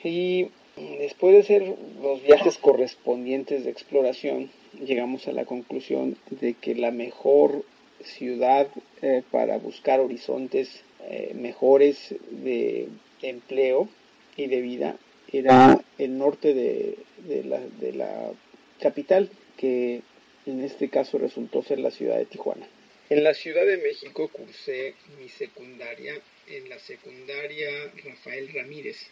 Y 0.05 0.51
después 0.77 1.35
de 1.35 1.41
hacer 1.41 1.77
los 2.01 2.23
viajes 2.23 2.59
correspondientes 2.59 3.65
de 3.65 3.71
exploración, 3.71 4.49
llegamos 4.81 5.27
a 5.27 5.33
la 5.33 5.47
conclusión 5.47 6.17
de 6.31 6.55
que 6.55 6.77
la 6.77 6.93
mejor 6.93 7.65
ciudad 8.05 8.69
eh, 9.03 9.25
para 9.33 9.59
buscar 9.59 9.99
horizontes 9.99 10.85
eh, 11.09 11.33
mejores 11.35 12.15
de 12.31 12.89
empleo 13.21 13.89
y 14.37 14.47
de 14.47 14.61
vida 14.61 14.97
era 15.39 15.81
el 15.99 16.19
norte 16.19 16.55
de, 16.55 16.97
la, 17.45 17.61
de 17.61 17.93
la 17.93 18.33
capital, 18.81 19.31
que 19.57 20.03
en 20.47 20.63
este 20.63 20.89
caso 20.89 21.19
resultó 21.19 21.63
ser 21.63 21.79
la 21.79 21.91
ciudad 21.91 22.19
de 22.19 22.27
Tijuana. 22.27 22.69
En 23.09 23.23
la 23.23 23.35
Ciudad 23.35 23.65
de 23.65 23.77
México 23.77 24.29
cursé 24.29 24.95
mi 25.21 25.29
secundaria 25.29 26.15
en 26.49 26.69
la 26.69 26.79
secundaria 26.79 27.71
Rafael 28.05 28.53
Ramírez, 28.53 29.09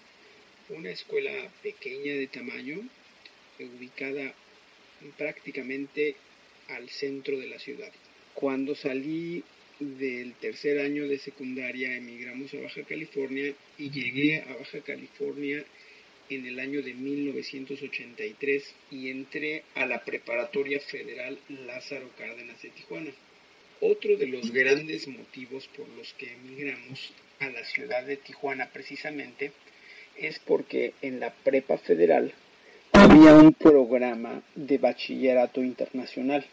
una 0.69 0.90
escuela 0.90 1.33
pequeña 1.62 2.14
de 2.14 2.26
tamaño, 2.26 2.81
ubicada 3.61 4.35
prácticamente 5.16 6.16
al 6.69 6.88
centro 6.88 7.38
de 7.38 7.47
la 7.47 7.59
ciudad. 7.59 7.93
Cuando 8.35 8.75
salí 8.75 9.45
del 9.78 10.35
tercer 10.35 10.81
año 10.81 11.07
de 11.07 11.19
secundaria 11.19 11.97
emigramos 11.97 12.54
a 12.54 12.61
Baja 12.61 12.83
California 12.85 13.52
y 13.78 13.90
llegué 13.90 14.43
a 14.43 14.57
Baja 14.57 14.81
California 14.81 15.64
en 16.31 16.47
el 16.47 16.59
año 16.61 16.83
de 16.83 16.95
1983 16.95 18.75
y 18.90 19.11
entré 19.11 19.64
a 19.75 19.87
la 19.87 20.04
Preparatoria 20.04 20.81
Federal 20.81 21.38
Lázaro 21.66 22.09
Cárdenas 22.16 22.61
de 22.62 22.71
Tijuana. 22.71 23.11
Otro 23.81 24.16
de 24.16 24.26
los 24.26 24.50
grandes 24.50 25.09
motivos 25.09 25.69
por 25.76 25.88
los 25.90 26.12
que 26.14 26.33
emigramos 26.33 27.12
a 27.40 27.49
la 27.49 27.64
ciudad 27.64 28.04
de 28.04 28.16
Tijuana 28.16 28.71
precisamente 28.73 29.52
es 30.16 30.38
porque 30.38 30.95
en 31.02 31.21
la 31.21 31.33
prepa 31.33 31.76
federal 31.78 32.33
había 32.93 33.35
un 33.35 33.52
programa 33.52 34.43
de 34.54 34.78
bachillerato 34.78 35.62
internacional. 35.62 36.47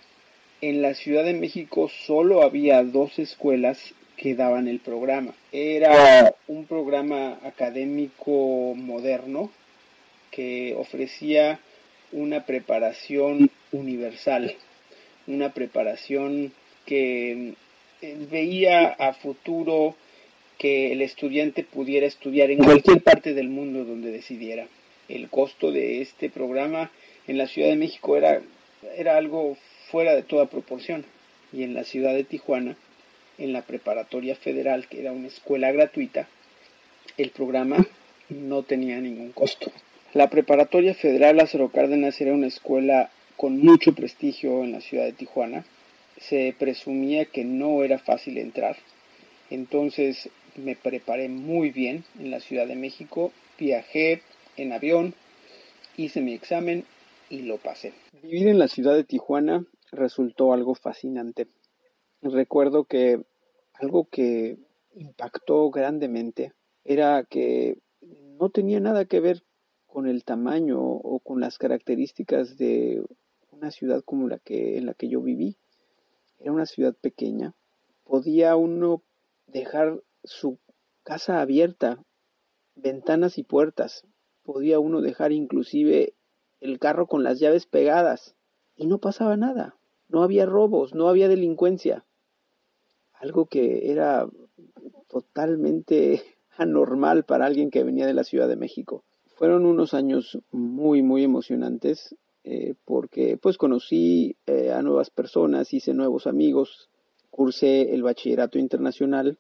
En 0.60 0.82
la 0.82 0.94
Ciudad 0.94 1.24
de 1.24 1.34
México 1.34 1.90
solo 1.90 2.44
había 2.44 2.84
dos 2.84 3.20
escuelas 3.20 3.94
que 4.18 4.36
daban 4.36 4.68
el 4.68 4.80
programa. 4.80 5.34
Era 5.52 6.36
un 6.48 6.66
programa 6.66 7.40
académico 7.44 8.74
moderno 8.76 9.52
que 10.32 10.74
ofrecía 10.78 11.60
una 12.12 12.46
preparación 12.46 13.52
universal, 13.72 14.56
una 15.28 15.54
preparación 15.54 16.54
que 16.86 17.54
eh, 18.02 18.18
veía 18.30 18.88
a 18.88 19.14
futuro 19.14 19.96
que 20.58 20.92
el 20.92 21.02
estudiante 21.02 21.64
pudiera 21.64 22.06
estudiar 22.06 22.52
en 22.52 22.64
cualquier 22.64 23.02
parte 23.02 23.34
del 23.34 23.50
mundo 23.50 23.84
donde 23.84 24.12
decidiera. 24.12 24.68
El 25.10 25.30
costo 25.30 25.72
de 25.72 26.02
este 26.02 26.30
programa 26.30 26.92
en 27.28 27.38
la 27.38 27.48
Ciudad 27.48 27.70
de 27.70 27.76
México 27.76 28.16
era, 28.16 28.42
era 28.96 29.18
algo 29.18 29.58
fuera 29.90 30.16
de 30.16 30.24
toda 30.24 30.46
proporción. 30.46 31.06
Y 31.54 31.64
en 31.64 31.74
la 31.74 31.84
ciudad 31.84 32.14
de 32.14 32.24
Tijuana, 32.24 32.78
en 33.38 33.54
la 33.54 33.64
preparatoria 33.64 34.36
federal, 34.36 34.88
que 34.88 35.00
era 35.00 35.12
una 35.12 35.28
escuela 35.28 35.72
gratuita, 35.72 36.28
el 37.18 37.32
programa 37.32 37.86
no 38.30 38.64
tenía 38.64 39.00
ningún 39.02 39.32
costo. 39.32 39.72
La 40.14 40.30
preparatoria 40.30 40.94
federal 40.94 41.38
Lázaro 41.38 41.70
Cárdenas 41.70 42.20
era 42.20 42.34
una 42.34 42.48
escuela 42.48 43.10
con 43.38 43.58
mucho 43.60 43.94
prestigio 43.94 44.62
en 44.62 44.74
la 44.74 44.82
ciudad 44.82 45.06
de 45.06 45.14
Tijuana. 45.14 45.64
Se 46.18 46.54
presumía 46.60 47.24
que 47.24 47.46
no 47.46 47.82
era 47.82 47.98
fácil 47.98 48.38
entrar. 48.38 48.76
Entonces 49.50 50.30
me 50.58 50.76
preparé 50.76 51.30
muy 51.30 51.72
bien 51.72 52.04
en 52.20 52.30
la 52.30 52.42
Ciudad 52.42 52.68
de 52.68 52.76
México. 52.76 53.32
Viajé 53.58 54.22
en 54.58 54.74
avión, 54.74 55.14
hice 55.96 56.20
mi 56.20 56.34
examen 56.34 56.84
y 57.30 57.44
lo 57.44 57.58
pasé. 57.58 57.94
Vivir 58.22 58.50
en 58.50 58.60
la 58.60 58.68
ciudad 58.68 58.96
de 58.96 59.06
Tijuana 59.06 59.66
resultó 59.94 60.52
algo 60.52 60.76
fascinante. 60.76 61.48
Recuerdo 62.22 62.84
que 62.84 63.22
algo 63.76 64.10
que 64.10 64.58
impactó 64.94 65.72
grandemente 65.72 66.52
era 66.84 67.24
que 67.24 67.78
no 68.02 68.50
tenía 68.50 68.82
nada 68.82 69.06
que 69.06 69.22
ver 69.22 69.44
con 69.92 70.08
el 70.08 70.24
tamaño 70.24 70.82
o 70.82 71.20
con 71.20 71.42
las 71.42 71.58
características 71.58 72.58
de 72.58 73.04
una 73.52 73.72
ciudad 73.72 74.02
como 74.06 74.30
la 74.30 74.40
que 74.40 74.78
en 74.78 74.86
la 74.86 74.94
que 74.94 75.10
yo 75.10 75.22
viví. 75.22 75.58
Era 76.40 76.54
una 76.54 76.66
ciudad 76.66 76.96
pequeña. 76.96 77.54
Podía 78.06 78.56
uno 78.56 79.04
dejar 79.48 80.02
su 80.24 80.60
casa 81.04 81.42
abierta 81.42 82.02
ventanas 82.76 83.38
y 83.38 83.44
puertas. 83.44 84.08
Podía 84.44 84.80
uno 84.80 85.02
dejar 85.02 85.34
inclusive 85.34 86.16
el 86.62 86.80
carro 86.80 87.06
con 87.08 87.24
las 87.24 87.40
llaves 87.40 87.66
pegadas 87.66 88.36
y 88.78 88.88
no 88.88 89.00
pasaba 89.00 89.36
nada. 89.36 89.76
No 90.08 90.24
había 90.24 90.46
robos, 90.46 90.96
no 90.96 91.10
había 91.10 91.28
delincuencia. 91.28 92.06
Algo 93.12 93.46
que 93.48 93.92
era 93.92 94.26
totalmente 95.10 96.24
anormal 96.58 97.26
para 97.26 97.46
alguien 97.46 97.72
que 97.72 97.84
venía 97.84 98.08
de 98.08 98.14
la 98.14 98.24
Ciudad 98.24 98.48
de 98.48 98.56
México. 98.56 99.04
Fueron 99.42 99.66
unos 99.66 99.96
años 99.96 100.38
muy, 100.52 101.02
muy 101.02 101.24
emocionantes 101.24 102.16
eh, 102.44 102.76
porque 102.86 103.40
pues 103.42 103.58
conocí 103.58 104.36
eh, 104.46 104.72
a 104.72 104.84
nuevas 104.84 105.10
personas, 105.10 105.74
hice 105.74 105.96
nuevos 105.96 106.28
amigos, 106.28 106.92
cursé 107.32 107.92
el 107.96 108.04
bachillerato 108.04 108.60
internacional 108.60 109.40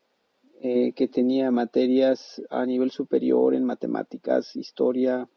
eh, 0.60 0.93
que 0.93 1.08
tenía 1.08 1.51
materias 1.51 2.41
a 2.50 2.65
nivel 2.65 2.89
superior 2.89 3.53
en 3.53 3.63
matemáticas, 3.63 4.55
historia, 4.55 5.29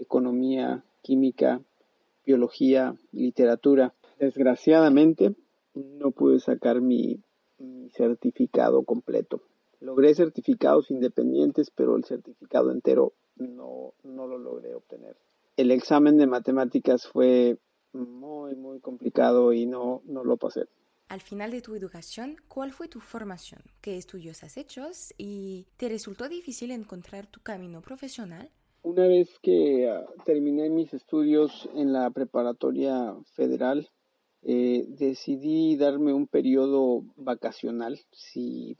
economía, 0.00 0.82
química, 1.00 1.60
biología, 2.26 2.96
literatura. 3.12 3.94
Desgraciadamente 4.18 5.36
no 5.74 6.10
pude 6.10 6.40
sacar 6.40 6.80
mi, 6.80 7.22
certificado 7.90 8.82
completo. 8.82 9.42
Logré 9.78 10.12
certificados 10.12 10.90
independientes, 10.90 11.70
pero 11.70 11.96
el 11.96 12.02
certificado 12.02 12.72
entero 12.72 13.12
no, 13.38 13.94
no 14.02 14.26
lo 14.26 14.38
logré 14.38 14.74
obtener. 14.74 15.16
El 15.56 15.70
examen 15.70 16.18
de 16.18 16.26
matemáticas 16.26 17.06
fue 17.06 17.58
muy, 17.92 18.54
muy 18.54 18.80
complicado 18.80 19.52
y 19.52 19.66
no, 19.66 20.02
no 20.04 20.24
lo 20.24 20.36
pasé. 20.36 20.66
Al 21.08 21.20
final 21.20 21.50
de 21.50 21.62
tu 21.62 21.74
educación, 21.74 22.36
¿cuál 22.48 22.72
fue 22.72 22.86
tu 22.86 23.00
formación? 23.00 23.62
¿Qué 23.80 23.96
estudios 23.96 24.44
has 24.44 24.58
hecho? 24.58 24.88
¿Y 25.16 25.66
te 25.78 25.88
resultó 25.88 26.28
difícil 26.28 26.70
encontrar 26.70 27.26
tu 27.26 27.40
camino 27.40 27.80
profesional? 27.80 28.50
Una 28.82 29.06
vez 29.06 29.38
que 29.42 29.88
ah, 29.88 30.04
terminé 30.24 30.68
mis 30.68 30.92
estudios 30.92 31.68
en 31.74 31.92
la 31.92 32.10
preparatoria 32.10 33.16
federal, 33.34 33.88
eh, 34.42 34.84
decidí 34.86 35.76
darme 35.76 36.12
un 36.12 36.26
periodo 36.26 37.02
vacacional, 37.16 37.98
si 38.12 38.76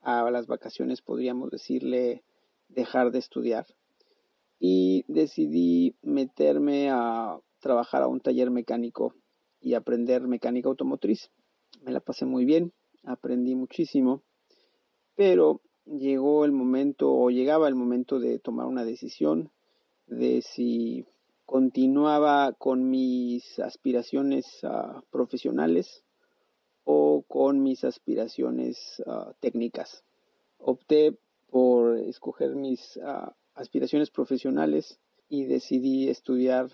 a 0.00 0.30
las 0.30 0.46
vacaciones 0.46 1.02
podríamos 1.02 1.50
decirle 1.50 2.22
dejar 2.68 3.10
de 3.10 3.18
estudiar, 3.18 3.66
y 4.66 5.04
decidí 5.08 5.94
meterme 6.00 6.88
a 6.90 7.38
trabajar 7.60 8.00
a 8.00 8.08
un 8.08 8.20
taller 8.20 8.50
mecánico 8.50 9.14
y 9.60 9.74
aprender 9.74 10.22
mecánica 10.26 10.70
automotriz. 10.70 11.30
Me 11.82 11.92
la 11.92 12.00
pasé 12.00 12.24
muy 12.24 12.46
bien, 12.46 12.72
aprendí 13.02 13.54
muchísimo, 13.54 14.22
pero 15.16 15.60
llegó 15.84 16.46
el 16.46 16.52
momento 16.52 17.12
o 17.12 17.28
llegaba 17.28 17.68
el 17.68 17.74
momento 17.74 18.18
de 18.18 18.38
tomar 18.38 18.64
una 18.66 18.86
decisión 18.86 19.50
de 20.06 20.40
si 20.40 21.04
continuaba 21.44 22.54
con 22.54 22.88
mis 22.88 23.58
aspiraciones 23.58 24.60
ah, 24.62 25.02
profesionales 25.10 26.04
o 26.84 27.22
con 27.28 27.62
mis 27.62 27.84
aspiraciones 27.84 29.02
ah, 29.06 29.34
técnicas. 29.40 30.04
Opté 30.56 31.18
por 31.50 31.98
escoger 31.98 32.56
mis 32.56 32.98
ah, 33.04 33.34
aspiraciones 33.54 34.10
profesionales 34.10 35.00
y 35.28 35.44
decidí 35.44 36.08
estudiar 36.08 36.68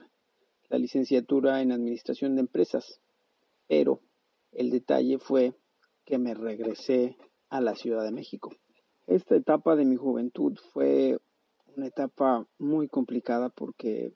la 0.69 0.79
licenciatura 0.79 1.63
en 1.63 1.73
Administración 1.73 2.35
de 2.35 2.43
Empresas. 2.43 3.01
Pero 3.67 4.01
el 4.53 4.71
detalle 4.71 5.19
fue 5.19 5.55
que 6.05 6.19
me 6.19 6.35
regresé 6.35 7.17
a 7.49 7.61
la 7.61 7.75
Ciudad 7.75 8.05
de 8.05 8.13
México. 8.13 8.51
Esta 9.07 9.37
etapa 9.37 9.77
de 9.77 9.85
mi 9.85 9.97
juventud 9.97 10.59
fue 10.73 11.19
una 11.77 11.87
etapa 11.87 12.47
muy 12.59 12.89
complicada 12.89 13.49
porque 13.49 14.15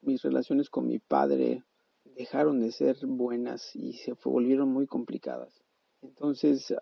mis 0.00 0.22
relaciones 0.22 0.70
con 0.70 0.86
mi 0.86 0.98
padre 0.98 1.64
dejaron 2.16 2.60
de 2.60 2.72
ser 2.72 2.96
buenas 3.06 3.74
y 3.74 3.94
se 3.94 4.14
volvieron 4.24 4.68
muy 4.68 4.86
complicadas. 4.86 5.62
Entonces 6.02 6.74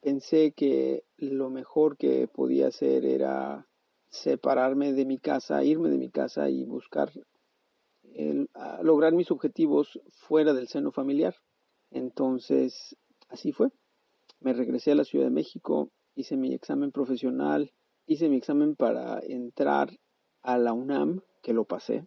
pensé 0.00 0.52
que 0.52 1.04
lo 1.16 1.50
mejor 1.50 1.96
que 1.96 2.28
podía 2.28 2.68
hacer 2.68 3.04
era 3.04 3.66
separarme 4.12 4.92
de 4.92 5.06
mi 5.06 5.18
casa, 5.18 5.64
irme 5.64 5.88
de 5.88 5.96
mi 5.96 6.10
casa 6.10 6.50
y 6.50 6.64
buscar 6.64 7.10
lograr 8.82 9.14
mis 9.14 9.30
objetivos 9.30 9.98
fuera 10.10 10.52
del 10.52 10.68
seno 10.68 10.92
familiar. 10.92 11.34
Entonces, 11.90 12.94
así 13.30 13.52
fue. 13.52 13.70
Me 14.40 14.52
regresé 14.52 14.92
a 14.92 14.96
la 14.96 15.04
Ciudad 15.04 15.24
de 15.24 15.30
México, 15.30 15.88
hice 16.14 16.36
mi 16.36 16.52
examen 16.52 16.92
profesional, 16.92 17.72
hice 18.06 18.28
mi 18.28 18.36
examen 18.36 18.76
para 18.76 19.18
entrar 19.20 19.88
a 20.42 20.58
la 20.58 20.74
UNAM, 20.74 21.22
que 21.42 21.54
lo 21.54 21.64
pasé. 21.64 22.06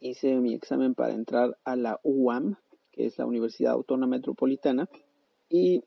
Hice 0.00 0.34
mi 0.40 0.52
examen 0.52 0.96
para 0.96 1.14
entrar 1.14 1.56
a 1.62 1.76
la 1.76 2.00
UAM, 2.02 2.56
que 2.90 3.06
es 3.06 3.18
la 3.18 3.26
Universidad 3.26 3.74
Autónoma 3.74 4.16
Metropolitana. 4.16 4.88
Y 5.48 5.84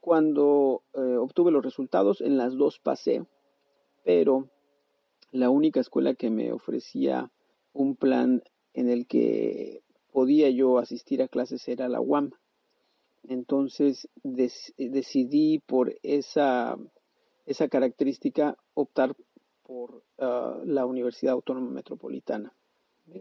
cuando 0.00 0.82
eh, 0.94 1.16
obtuve 1.16 1.50
los 1.50 1.64
resultados, 1.64 2.20
en 2.20 2.36
las 2.36 2.56
dos 2.56 2.78
pasé, 2.78 3.26
pero 4.04 4.48
la 5.32 5.50
única 5.50 5.80
escuela 5.80 6.14
que 6.14 6.30
me 6.30 6.52
ofrecía 6.52 7.30
un 7.72 7.96
plan 7.96 8.42
en 8.74 8.88
el 8.88 9.06
que 9.06 9.82
podía 10.12 10.50
yo 10.50 10.78
asistir 10.78 11.22
a 11.22 11.28
clases 11.28 11.68
era 11.68 11.88
la 11.88 12.00
UAM. 12.00 12.30
Entonces 13.28 14.08
decidí 14.22 15.58
por 15.58 15.94
esa, 16.02 16.78
esa 17.44 17.68
característica 17.68 18.56
optar 18.74 19.16
por 19.62 20.04
ah, 20.18 20.60
la 20.64 20.86
Universidad 20.86 21.34
Autónoma 21.34 21.70
Metropolitana. 21.70 22.54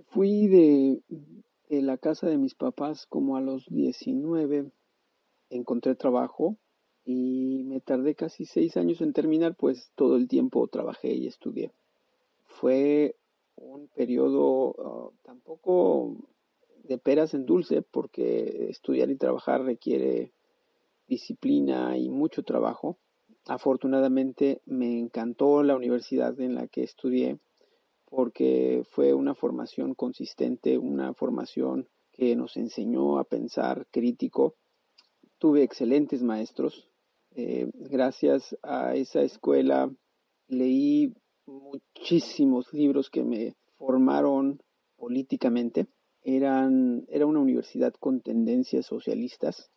Fui 0.08 0.48
de, 0.48 1.02
de, 1.70 1.82
la 1.82 1.98
casa 1.98 2.28
de 2.28 2.38
mis 2.38 2.56
papás 2.56 3.08
como 3.08 3.36
a 3.36 3.42
los 3.42 3.66
19, 3.68 4.72
encontré 5.50 5.96
trabajo 5.96 6.58
y 7.04 7.64
me 7.66 7.82
tardé 7.82 8.16
casi 8.16 8.46
seis 8.46 8.78
años 8.78 9.02
en 9.02 9.14
terminar, 9.14 9.56
pues 9.56 9.92
todo 9.96 10.16
el 10.16 10.28
tiempo 10.28 10.68
trabajé 10.68 11.14
y 11.14 11.28
estudié 11.28 11.72
fue 12.60 13.16
un 13.56 13.88
periodo 13.90 14.76
ah, 14.80 15.10
tampoco 15.24 16.18
de 16.84 16.98
peras 16.98 17.34
en 17.34 17.46
dulce, 17.46 17.82
porque 17.82 18.68
estudiar 18.70 19.10
y 19.10 19.18
trabajar 19.18 19.64
requiere 19.64 20.34
disciplina 21.08 21.98
y 21.98 22.10
mucho 22.10 22.44
trabajo. 22.44 22.98
Afortunadamente 23.48 24.62
me 24.66 25.00
encantó 25.00 25.64
la 25.64 25.76
universidad 25.76 26.40
en 26.40 26.56
la 26.56 26.68
que 26.68 26.84
estudié 26.84 27.40
porque 28.06 28.84
fue 28.92 29.14
una 29.14 29.36
formación 29.36 29.94
consistente, 29.94 30.78
una 30.78 31.14
formación 31.14 31.88
que 32.12 32.36
nos 32.36 32.56
enseñó 32.56 33.20
a 33.20 33.26
pensar 33.26 33.88
crítico. 33.92 34.56
Tuve 35.38 35.64
excelentes 35.64 36.24
maestros. 36.24 36.88
Eh, 37.36 37.70
gracias 37.74 38.56
a 38.64 38.96
esa 38.96 39.22
escuela 39.22 39.92
leí 40.48 41.14
muchísimos 41.48 42.74
libros 42.74 43.10
que 43.10 43.24
me 43.24 43.56
formaron 43.78 44.62
políticamente. 44.98 45.88
Eran, 46.24 47.06
era 47.10 47.26
una 47.26 47.40
universidad 47.40 47.94
con 47.94 48.22
tendencias 48.22 48.86
socialistas 48.86 49.70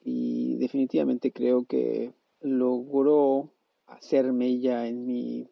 y 0.00 0.56
definitivamente 0.56 1.32
creo 1.32 1.64
que 1.64 2.12
logró 2.40 3.50
hacerme 3.86 4.46
ella 4.46 4.86
en 4.86 5.06
mi, 5.06 5.48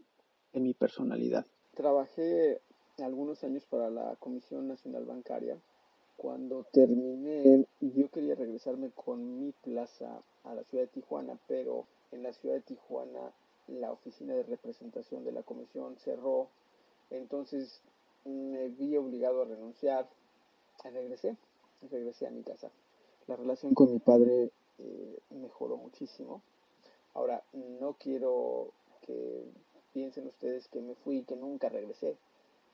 en 0.53 0.63
mi 0.63 0.75
personalidad. 0.75 1.47
Trabajé 1.75 2.61
algunos 2.99 3.43
años 3.45 3.65
para 3.67 3.91
la 3.91 4.17
Comisión 4.17 4.69
Nacional 4.69 5.05
Bancaria. 5.05 5.59
Cuando 6.17 6.65
terminé, 6.73 7.67
yo 7.81 8.09
quería 8.11 8.35
regresarme 8.35 8.91
con 8.91 9.41
mi 9.41 9.53
plaza 9.53 10.23
a 10.45 10.55
la 10.55 10.63
ciudad 10.65 10.85
de 10.85 10.89
Tijuana, 10.89 11.39
pero 11.49 11.87
en 12.13 12.23
la 12.23 12.33
ciudad 12.33 12.57
de 12.57 12.61
Tijuana 12.61 13.33
la 13.81 13.93
oficina 13.93 14.35
de 14.35 14.43
representación 14.45 15.25
de 15.25 15.33
la 15.33 15.43
comisión 15.43 15.97
cerró, 15.99 16.49
entonces 17.11 17.81
me 18.25 18.69
vi 18.69 18.97
obligado 18.97 19.43
a 19.43 19.47
renunciar, 19.47 20.09
regresé, 20.85 21.37
regresé 21.91 22.27
a 22.27 22.31
mi 22.31 22.43
casa. 22.43 22.71
La 23.27 23.37
relación 23.37 23.75
con 23.75 23.93
mi 23.93 23.99
padre 23.99 24.51
eh, 24.79 25.19
mejoró 25.31 25.77
muchísimo. 25.77 26.43
Ahora, 27.15 27.43
no 27.53 27.95
quiero 27.95 28.73
que 29.03 29.45
piensen 29.93 30.27
ustedes 30.27 30.69
que 30.69 30.81
me 30.81 30.95
fui 30.95 31.19
y 31.19 31.23
que 31.25 31.37
nunca 31.37 31.69
regresé. 31.69 32.17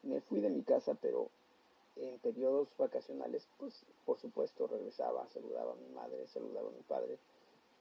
Me 0.02 0.20
fui 0.20 0.40
de 0.40 0.50
mi 0.50 0.62
casa, 0.62 0.94
pero 1.00 1.28
en 1.96 2.18
periodos 2.18 2.68
vacacionales, 2.78 3.46
pues 3.58 3.84
por 4.04 4.18
supuesto 4.18 4.66
regresaba, 4.66 5.28
saludaba 5.28 5.72
a 5.72 5.76
mi 5.76 5.88
madre, 5.88 6.26
saludaba 6.28 6.68
a 6.68 6.72
mi 6.72 6.82
padre, 6.82 7.18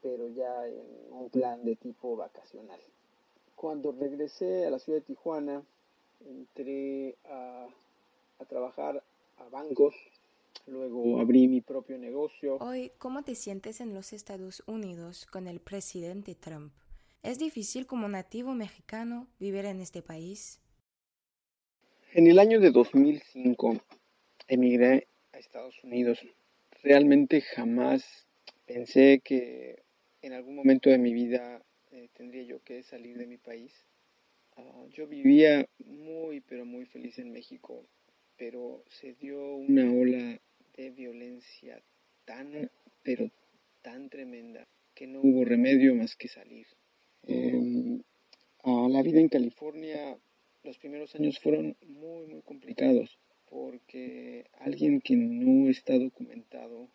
pero 0.01 0.27
ya 0.29 0.67
en 0.67 0.85
un 1.11 1.29
plan 1.29 1.63
de 1.63 1.75
tipo 1.75 2.15
vacacional. 2.15 2.79
Cuando 3.57 3.91
regresé 3.91 4.67
a 4.67 4.69
la 4.69 4.77
ciudad 4.77 4.99
de 4.99 5.05
Tijuana, 5.05 5.63
entré 6.23 7.15
a, 7.25 7.67
trabajar 8.47 9.03
a 9.37 9.49
bancos, 9.49 9.95
luego 10.67 11.19
abrí 11.19 11.47
mi 11.47 11.61
propio 11.61 11.97
negocio. 11.97 12.57
Hoy, 12.57 12.91
¿cómo 12.99 13.23
te 13.23 13.33
sientes 13.33 13.81
en 13.81 13.95
los 13.95 14.13
Estados 14.13 14.61
Unidos 14.67 15.25
con 15.25 15.47
el 15.47 15.59
presidente 15.59 16.35
Trump? 16.35 16.71
¿Es 17.23 17.39
difícil 17.39 17.87
como 17.87 18.07
nativo 18.07 18.53
mexicano 18.53 19.25
vivir 19.39 19.65
en 19.65 19.81
este 19.81 20.03
país? 20.03 20.61
En 22.13 22.27
el 22.27 22.37
año 22.37 22.59
de 22.59 22.69
2005 22.69 23.77
emigré 24.49 25.07
a 25.33 25.39
Estados 25.39 25.83
Unidos. 25.83 26.19
Realmente 26.83 27.41
jamás 27.41 28.27
pensé 28.67 29.19
que 29.19 29.81
en 30.21 30.33
algún 30.33 30.55
momento 30.55 30.91
de 30.91 30.99
mi 30.99 31.11
vida 31.11 31.63
eh, 31.97 32.09
tendría 32.13 32.43
yo 32.43 32.63
que 32.63 32.83
salir 32.83 33.17
de 33.17 33.25
mi 33.25 33.37
país. 33.37 33.73
Ah, 34.55 34.85
yo 34.91 35.07
vivía 35.07 35.67
muy, 35.85 36.41
pero 36.41 36.63
muy 36.65 36.85
feliz 36.85 37.17
en 37.17 37.31
México, 37.31 37.83
pero 38.37 38.83
se 38.87 39.13
dio 39.13 39.55
una 39.55 39.91
ola 39.91 40.39
de 40.75 40.89
violencia 40.91 41.81
tan, 42.25 42.69
pero 43.03 43.31
tan 43.81 44.09
tremenda 44.09 44.67
que 44.93 45.07
no 45.07 45.21
hubo 45.21 45.43
remedio 45.43 45.95
más 45.95 46.15
que 46.15 46.27
salir. 46.27 46.67
Em, 47.23 48.03
a 48.63 48.87
la 48.89 49.01
vida 49.01 49.19
en 49.19 49.29
California 49.29 50.17
los 50.63 50.77
primeros 50.77 51.15
años 51.15 51.39
fueron 51.39 51.75
muy, 51.81 52.27
muy 52.27 52.41
complicados 52.41 53.17
porque 53.49 54.45
alguien 54.59 55.01
que 55.01 55.15
no 55.15 55.69
está 55.69 55.97
documentado 55.97 56.89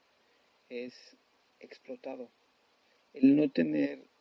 es 0.69 1.17
explotado. 1.59 2.31
El 3.15 3.37
no 3.37 3.51
tener 3.51 4.12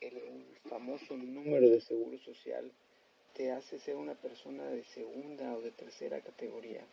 el 0.00 0.58
famoso 0.68 1.16
número 1.16 1.68
de 1.68 1.80
seguro 1.80 2.18
social 2.18 2.70
te 3.34 3.52
hace 3.52 3.78
ser 3.78 3.96
una 3.96 4.14
persona 4.14 4.66
de 4.66 4.84
segunda 4.84 5.54
o 5.54 5.60
de 5.60 5.70
tercera 5.70 6.20
categoría. 6.20 6.84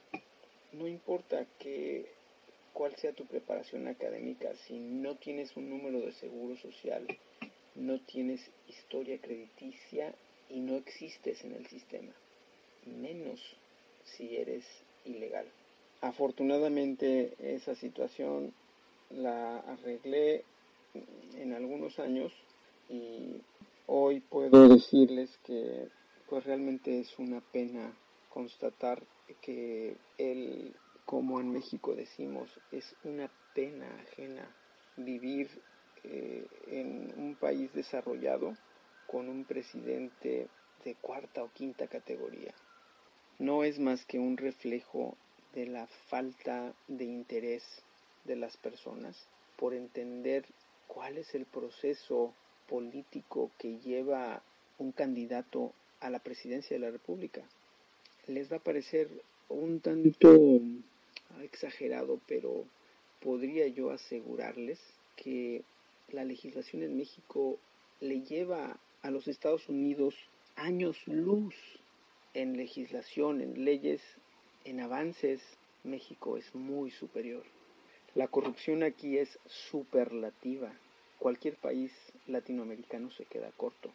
No 0.72 0.88
importa 0.88 1.46
cuál 2.74 2.96
sea 2.96 3.14
tu 3.14 3.26
preparación 3.26 3.88
académica, 3.88 4.54
si 4.68 4.78
no 4.78 5.16
tienes 5.16 5.56
un 5.56 5.70
número 5.70 6.02
de 6.02 6.12
seguro 6.12 6.56
social, 6.58 7.08
no 7.76 8.00
tienes 8.02 8.52
historia 8.68 9.20
crediticia 9.20 10.14
y 10.50 10.60
no 10.60 10.76
existes 10.76 11.44
en 11.44 11.54
el 11.54 11.66
sistema, 11.68 12.14
menos 12.86 13.42
si 14.04 14.38
eres 14.38 14.66
ilegal. 15.06 15.48
Afortunadamente 16.02 17.34
esa 17.40 17.76
situación 17.76 18.54
la 19.10 19.60
arreglé 19.60 20.44
en 21.38 21.54
algunos 21.54 22.00
años 22.00 22.34
y 22.90 23.42
hoy 23.88 24.20
puedo 24.20 24.68
decirles 24.68 25.38
que 25.44 25.88
pues 26.28 26.44
realmente 26.46 27.00
es 27.00 27.18
una 27.20 27.42
pena 27.42 27.94
constatar 28.30 29.04
que 29.42 29.96
él, 30.18 30.76
como 31.06 31.40
en 31.40 31.52
México 31.52 31.96
decimos, 31.96 32.50
es 32.72 32.96
una 33.04 33.30
pena 33.54 33.88
ajena 34.02 34.56
vivir 34.98 35.50
eh, 36.04 36.48
en 36.68 37.14
un 37.18 37.36
país 37.36 37.74
desarrollado 37.74 38.56
con 39.08 39.30
un 39.30 39.46
presidente 39.46 40.48
de 40.84 40.96
cuarta 40.96 41.44
o 41.44 41.50
quinta 41.54 41.88
categoría. 41.88 42.54
No 43.40 43.64
es 43.64 43.80
más 43.80 44.06
que 44.06 44.20
un 44.20 44.38
reflejo 44.38 45.16
de 45.54 45.66
la 45.68 45.88
falta 45.88 46.74
de 46.88 47.06
interés 47.06 47.64
de 48.26 48.36
las 48.36 48.58
personas 48.58 49.28
por 49.58 49.74
entender 49.74 50.46
cuál 50.88 51.18
es 51.18 51.34
el 51.34 51.46
proceso 51.46 52.34
político 52.68 53.52
que 53.58 53.80
lleva 53.80 54.42
un 54.78 54.92
candidato 54.92 55.74
a 56.00 56.10
la 56.10 56.20
presidencia 56.20 56.76
de 56.76 56.86
la 56.86 56.92
República. 56.92 57.42
Les 58.28 58.52
va 58.52 58.58
a 58.58 58.64
parecer 58.64 59.10
un 59.50 59.80
tanto 59.80 60.60
exagerado, 61.42 62.20
pero 62.28 62.66
podría 63.22 63.68
yo 63.68 63.92
asegurarles 63.92 64.80
que 65.16 65.64
la 66.12 66.24
legislación 66.24 66.84
en 66.84 66.98
México 66.98 67.58
le 68.02 68.22
lleva 68.22 68.78
a 69.02 69.12
los 69.12 69.28
Estados 69.28 69.70
Unidos 69.70 70.16
años 70.56 70.98
luz 71.08 71.56
en 72.34 72.58
legislación, 72.58 73.42
en 73.42 73.66
leyes, 73.66 74.02
en 74.64 74.80
avances. 74.80 75.42
México 75.84 76.38
es 76.38 76.54
muy 76.56 76.92
superior. 76.92 77.44
La 78.16 78.28
corrupción 78.28 78.84
aquí 78.84 79.18
es 79.18 79.38
superlativa. 79.46 80.74
Cualquier 81.20 81.56
país 81.56 81.92
latinoamericano 82.28 83.10
se 83.12 83.26
queda 83.26 83.52
corto. 83.58 83.92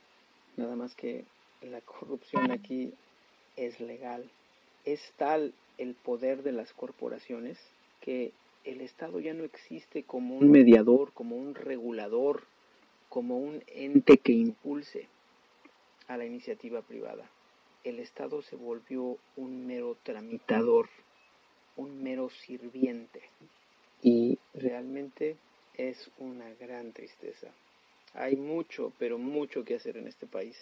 Nada 0.56 0.76
más 0.76 0.94
que 0.94 1.24
la 1.62 1.80
corrupción 1.80 2.50
aquí 2.50 2.92
es 3.56 3.80
legal. 3.80 4.28
Es 4.84 5.12
tal 5.16 5.52
el 5.78 5.94
poder 5.94 6.42
de 6.42 6.52
las 6.52 6.72
corporaciones 6.72 7.58
que 8.00 8.32
el 8.64 8.80
Estado 8.80 9.20
ya 9.20 9.34
no 9.34 9.44
existe 9.44 10.02
como 10.02 10.36
un 10.36 10.50
mediador, 10.50 11.12
como 11.12 11.36
un 11.36 11.54
regulador, 11.54 12.44
como 13.08 13.38
un 13.38 13.62
ente 13.66 14.18
que 14.18 14.32
impulse 14.32 15.06
a 16.08 16.16
la 16.16 16.24
iniciativa 16.24 16.82
privada. 16.82 17.30
El 17.84 17.98
Estado 17.98 18.42
se 18.42 18.56
volvió 18.56 19.16
un 19.36 19.66
mero 19.66 19.96
tramitador, 20.02 20.88
un 21.76 22.02
mero 22.02 22.28
sirviente. 22.30 23.22
Y 24.02 24.38
realmente 24.54 25.36
es 25.74 26.10
una 26.18 26.52
gran 26.54 26.92
tristeza. 26.92 27.48
Hay 28.14 28.36
mucho, 28.36 28.92
pero 28.98 29.18
mucho 29.18 29.64
que 29.64 29.76
hacer 29.76 29.96
en 29.96 30.08
este 30.08 30.26
país. 30.26 30.56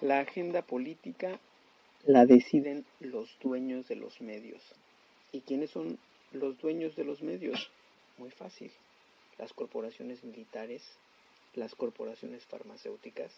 La 0.00 0.20
agenda 0.20 0.62
política 0.62 1.38
la 2.04 2.26
deciden 2.26 2.84
los 3.00 3.38
dueños 3.40 3.88
de 3.88 3.96
los 3.96 4.20
medios. 4.20 4.62
¿Y 5.32 5.40
quiénes 5.40 5.70
son 5.70 5.98
los 6.32 6.58
dueños 6.58 6.96
de 6.96 7.04
los 7.04 7.22
medios? 7.22 7.70
Muy 8.16 8.30
fácil. 8.30 8.70
Las 9.38 9.52
corporaciones 9.52 10.24
militares, 10.24 10.82
las 11.54 11.74
corporaciones 11.74 12.44
farmacéuticas, 12.46 13.32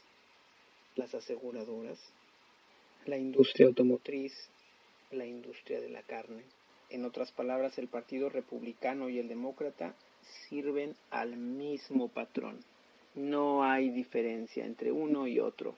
las 0.97 1.15
aseguradoras, 1.15 1.99
la 3.07 3.17
industria 3.17 3.67
automotriz, 3.67 4.51
la 5.11 5.27
industria 5.27 5.81
de 5.81 5.89
la 5.89 6.03
carne. 6.03 6.43
En 6.91 7.05
otras 7.05 7.33
palabras, 7.33 7.79
el 7.79 7.89
Partido 7.89 8.29
Republicano 8.29 9.09
y 9.09 9.19
el 9.19 9.29
Demócrata 9.29 9.95
sirven 10.23 10.95
al 11.11 11.37
mismo 11.37 12.09
patrón. 12.09 12.59
No 13.15 13.65
hay 13.65 13.91
diferencia 13.91 14.65
entre 14.65 14.93
uno 14.93 15.27
y 15.27 15.41
otro 15.41 15.75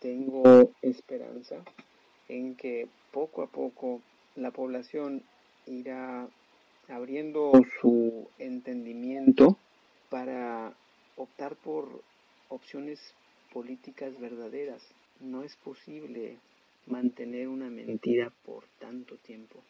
tengo 0.00 0.72
esperanza 0.82 1.64
en 2.28 2.54
que 2.54 2.88
poco 3.12 3.42
a 3.42 3.46
poco 3.46 4.00
la 4.36 4.50
población 4.50 5.22
irá 5.66 6.28
abriendo 6.88 7.52
su 7.80 8.28
entendimiento 8.38 9.58
para 10.08 10.72
optar 11.16 11.56
por 11.56 12.02
opciones 12.48 13.00
políticas 13.52 14.18
verdaderas. 14.20 14.82
No 15.20 15.42
es 15.42 15.56
posible 15.56 16.36
mantener 16.86 17.48
una 17.48 17.68
mentira 17.68 18.32
por 18.44 18.64
tanto 18.78 19.16
tiempo. 19.16 19.62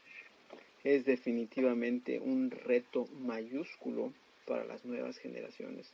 Es 0.89 1.05
definitivamente 1.05 2.19
un 2.19 2.51
reto 2.51 3.05
mayúsculo 3.21 4.15
para 4.47 4.65
las 4.65 4.87
nuevas 4.87 5.19
generaciones. 5.19 5.93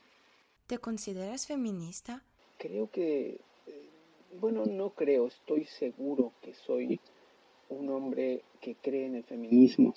¿Te 0.69 0.79
consideras 0.79 1.49
feminista? 1.49 2.23
Creo 2.59 2.89
que 2.93 3.41
bueno, 4.41 4.67
no 4.67 4.91
creo, 4.91 5.27
estoy 5.27 5.65
seguro 5.65 6.33
que 6.43 6.55
soy 6.55 7.01
un 7.71 7.91
hombre 7.91 8.43
que 8.61 8.77
cree 8.77 9.07
en 9.07 9.17
el 9.17 9.25
feminismo, 9.25 9.95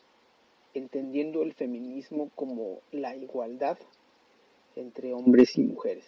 entendiendo 0.73 1.43
el 1.43 1.53
feminismo 1.53 2.31
como 2.33 2.79
la 2.91 3.15
igualdad 3.15 3.77
entre 4.75 5.13
hombres 5.13 5.60
y 5.60 5.62
mujeres. 5.62 6.05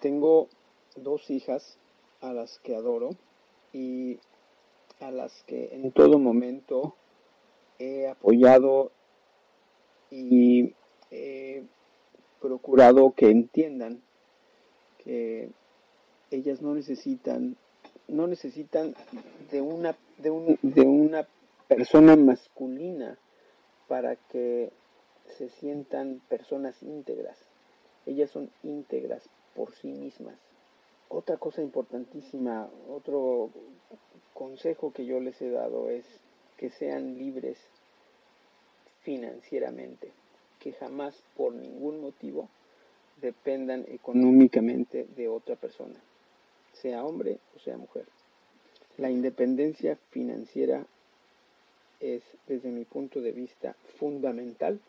Tengo 0.00 0.48
dos 0.94 1.30
hijas 1.30 1.78
a 2.20 2.32
las 2.32 2.60
que 2.60 2.76
adoro 2.76 3.10
y 3.72 4.20
a 5.00 5.10
las 5.10 5.42
que 5.48 5.70
en 5.72 5.90
todo 5.90 6.20
momento 6.20 6.94
he 7.78 8.08
apoyado 8.08 8.92
y 10.10 10.74
he 11.10 11.64
procurado 12.40 13.12
que 13.12 13.30
entiendan 13.30 14.02
que 14.98 15.50
ellas 16.30 16.62
no 16.62 16.74
necesitan, 16.74 17.56
no 18.08 18.26
necesitan 18.26 18.94
de 19.50 19.60
una, 19.60 19.96
de, 20.18 20.30
una 20.82 21.26
persona 21.68 22.16
masculina 22.16 23.18
para 23.88 24.16
que 24.16 24.72
se 25.38 25.48
sientan 25.48 26.20
personas 26.28 26.82
íntegras. 26.82 27.38
Ellas 28.06 28.30
son 28.30 28.50
íntegras 28.62 29.28
por 29.54 29.72
sí 29.72 29.88
mismas. 29.88 30.36
Otra 31.08 31.36
cosa 31.36 31.62
importantísima, 31.62 32.68
otro 32.88 33.50
consejo 34.34 34.92
que 34.92 35.06
yo 35.06 35.20
les 35.20 35.40
he 35.40 35.50
dado 35.50 35.88
es 35.88 36.04
que 36.56 36.70
sean 36.70 37.18
libres 37.18 37.58
financieramente, 39.02 40.10
que 40.60 40.72
jamás 40.72 41.22
por 41.36 41.52
ningún 41.52 42.00
motivo 42.00 42.48
dependan 43.20 43.84
económicamente 43.88 45.06
de 45.16 45.28
otra 45.28 45.56
persona 45.56 45.98
sea 46.80 47.04
hombre 47.04 47.38
o 47.56 47.60
sea 47.60 47.76
mujer. 47.76 48.04
La 48.98 49.10
independencia 49.10 49.98
financiera 50.10 50.86
es, 52.00 52.22
desde 52.46 52.70
mi 52.70 52.84
punto 52.84 53.20
de 53.20 53.32
vista, 53.32 53.74
fundamental 53.98 54.80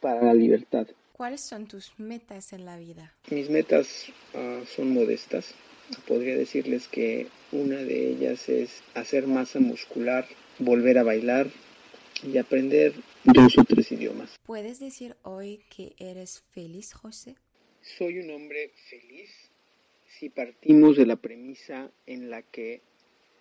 para 0.00 0.22
la 0.22 0.34
libertad 0.34 0.86
¿Cuáles 1.12 1.42
son 1.42 1.68
tus 1.68 1.92
metas 1.96 2.52
en 2.52 2.64
la 2.64 2.76
vida? 2.76 3.14
Mis 3.30 3.48
metas 3.48 4.06
uh, 4.34 4.64
son 4.66 4.92
modestas. 4.92 5.54
Podría 6.08 6.36
decirles 6.36 6.88
que 6.88 7.28
una 7.52 7.76
de 7.76 8.08
ellas 8.08 8.48
es 8.48 8.82
hacer 8.94 9.28
masa 9.28 9.60
muscular, 9.60 10.26
volver 10.58 10.98
a 10.98 11.02
bailar 11.02 11.48
y 12.22 12.38
aprender 12.38 12.92
dos 13.24 13.58
o 13.58 13.64
tres 13.64 13.90
idiomas. 13.92 14.38
¿Puedes 14.46 14.80
decir 14.80 15.16
hoy 15.22 15.60
que 15.74 15.94
eres 15.98 16.42
feliz, 16.52 16.92
José? 16.92 17.36
Soy 17.82 18.18
un 18.18 18.30
hombre 18.30 18.70
feliz 18.88 19.30
si 20.18 20.30
partimos 20.30 20.96
de 20.96 21.06
la 21.06 21.16
premisa 21.16 21.90
en 22.06 22.30
la 22.30 22.42
que 22.42 22.80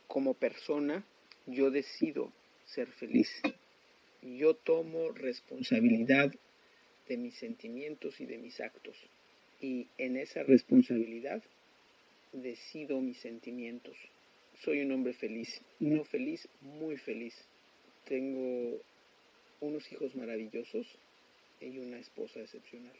como 0.07 0.33
persona 0.33 1.05
yo 1.45 1.71
decido 1.71 2.31
ser 2.65 2.87
feliz. 2.87 3.41
Yo 4.21 4.55
tomo 4.55 5.11
responsabilidad 5.11 6.33
de 7.07 7.17
mis 7.17 7.35
sentimientos 7.35 8.19
y 8.21 8.25
de 8.25 8.37
mis 8.37 8.59
actos. 8.61 8.95
Y 9.59 9.87
en 9.97 10.17
esa 10.17 10.43
responsabilidad 10.43 11.43
decido 12.31 12.99
mis 13.01 13.17
sentimientos. 13.19 13.95
Soy 14.61 14.81
un 14.81 14.91
hombre 14.91 15.13
feliz, 15.13 15.61
no 15.79 16.03
feliz, 16.05 16.47
muy 16.61 16.97
feliz. 16.97 17.33
Tengo 18.05 18.79
unos 19.59 19.91
hijos 19.91 20.15
maravillosos 20.15 20.87
y 21.59 21.77
una 21.79 21.97
esposa 21.97 22.39
excepcional. 22.39 22.93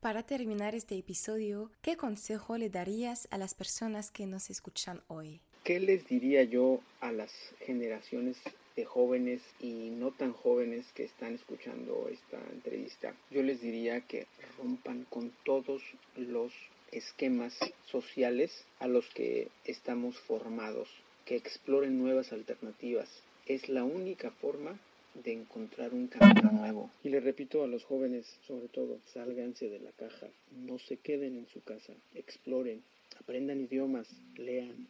Para 0.00 0.22
terminar 0.22 0.74
este 0.74 0.98
episodio, 0.98 1.70
¿qué 1.82 1.96
consejo 1.96 2.58
le 2.58 2.68
darías 2.68 3.26
a 3.30 3.38
las 3.38 3.54
personas 3.54 4.10
que 4.10 4.26
nos 4.26 4.50
escuchan 4.50 5.00
hoy? 5.08 5.40
¿Qué 5.64 5.80
les 5.80 6.06
diría 6.06 6.44
yo 6.44 6.80
a 7.00 7.10
las 7.10 7.32
generaciones 7.60 8.36
de 8.76 8.84
jóvenes 8.84 9.40
y 9.60 9.90
no 9.90 10.10
tan 10.10 10.32
jóvenes 10.32 10.84
que 10.94 11.04
están 11.04 11.34
escuchando 11.34 12.08
esta 12.10 12.38
entrevista? 12.52 13.14
Yo 13.30 13.42
les 13.42 13.62
diría 13.62 14.02
que 14.02 14.26
rompan 14.58 15.06
con 15.08 15.32
todos 15.42 15.82
los 16.16 16.52
esquemas 16.96 17.58
sociales 17.86 18.64
a 18.78 18.86
los 18.86 19.06
que 19.10 19.48
estamos 19.64 20.18
formados, 20.20 20.88
que 21.24 21.36
exploren 21.36 21.98
nuevas 21.98 22.32
alternativas. 22.32 23.08
Es 23.46 23.68
la 23.68 23.84
única 23.84 24.30
forma 24.30 24.78
de 25.14 25.32
encontrar 25.32 25.92
un 25.92 26.08
camino 26.08 26.50
nuevo. 26.52 26.90
Y 27.02 27.08
le 27.08 27.20
repito 27.20 27.62
a 27.62 27.66
los 27.66 27.84
jóvenes, 27.84 28.26
sobre 28.46 28.68
todo, 28.68 28.98
sálganse 29.12 29.68
de 29.68 29.80
la 29.80 29.92
caja, 29.92 30.28
no 30.52 30.78
se 30.78 30.96
queden 30.96 31.36
en 31.36 31.48
su 31.48 31.62
casa, 31.62 31.92
exploren, 32.14 32.82
aprendan 33.20 33.60
idiomas, 33.60 34.08
lean. 34.36 34.88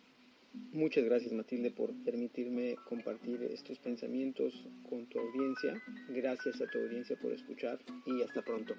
Muchas 0.72 1.04
gracias 1.04 1.32
Matilde 1.32 1.70
por 1.70 1.92
permitirme 2.04 2.76
compartir 2.88 3.42
estos 3.52 3.78
pensamientos 3.78 4.66
con 4.88 5.06
tu 5.06 5.18
audiencia. 5.18 5.80
Gracias 6.08 6.60
a 6.60 6.66
tu 6.66 6.78
audiencia 6.78 7.16
por 7.20 7.32
escuchar 7.32 7.78
y 8.06 8.22
hasta 8.22 8.42
pronto. 8.42 8.74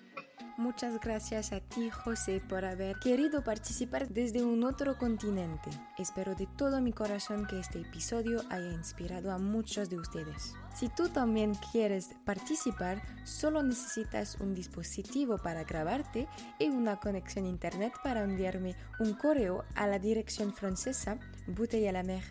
Muchas 0.57 1.01
gracias 1.01 1.51
a 1.51 1.59
ti, 1.59 1.89
José, 1.89 2.41
por 2.47 2.63
haber 2.63 2.97
querido 2.99 3.43
participar 3.43 4.07
desde 4.07 4.41
un 4.41 4.63
otro 4.63 4.97
continente. 4.97 5.69
Espero 5.97 6.33
de 6.33 6.47
todo 6.57 6.79
mi 6.79 6.93
corazón 6.93 7.45
que 7.45 7.59
este 7.59 7.79
episodio 7.79 8.41
haya 8.49 8.71
inspirado 8.71 9.31
a 9.31 9.38
muchos 9.38 9.89
de 9.89 9.97
ustedes. 9.97 10.53
Si 10.73 10.88
tú 10.88 11.09
también 11.09 11.53
quieres 11.71 12.15
participar, 12.25 13.01
solo 13.25 13.63
necesitas 13.63 14.38
un 14.39 14.53
dispositivo 14.53 15.38
para 15.38 15.65
grabarte 15.65 16.27
y 16.57 16.69
una 16.69 17.01
conexión 17.01 17.45
a 17.45 17.49
internet 17.49 17.93
para 18.01 18.23
enviarme 18.23 18.75
un 18.99 19.13
correo 19.13 19.65
a 19.75 19.88
la 19.88 19.99
dirección 19.99 20.53
francesa 20.53 21.19
bouteille 21.47 21.88
à 21.88 21.91
la 21.91 22.03
mer 22.03 22.21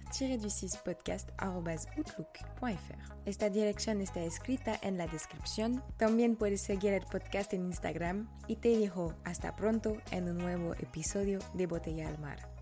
du 0.40 0.50
6 0.50 0.78
podcast.outlook.fr. 0.84 3.26
Esta 3.26 3.50
dirección 3.50 4.00
está 4.00 4.20
escrita 4.20 4.78
en 4.82 4.98
la 4.98 5.06
descripción. 5.06 5.82
También 5.96 6.36
puedes 6.36 6.60
seguir 6.60 6.92
el 6.92 7.04
podcast 7.10 7.54
en 7.54 7.64
Instagram 7.66 8.28
y 8.48 8.56
te 8.56 8.70
digo 8.70 9.14
hasta 9.24 9.54
pronto 9.56 9.96
en 10.10 10.28
un 10.28 10.38
nuevo 10.38 10.74
episodio 10.74 11.38
de 11.54 11.66
Botella 11.66 12.08
al 12.08 12.18
Mar. 12.18 12.54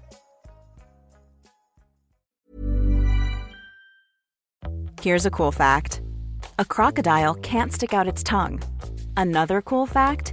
Here's 5.02 5.26
a 5.26 5.30
cool 5.30 5.50
fact. 5.50 6.00
A 6.60 6.64
crocodile 6.64 7.34
can't 7.34 7.72
stick 7.72 7.92
out 7.92 8.06
its 8.06 8.22
tongue. 8.22 8.62
Another 9.16 9.60
cool 9.60 9.86
fact, 9.86 10.32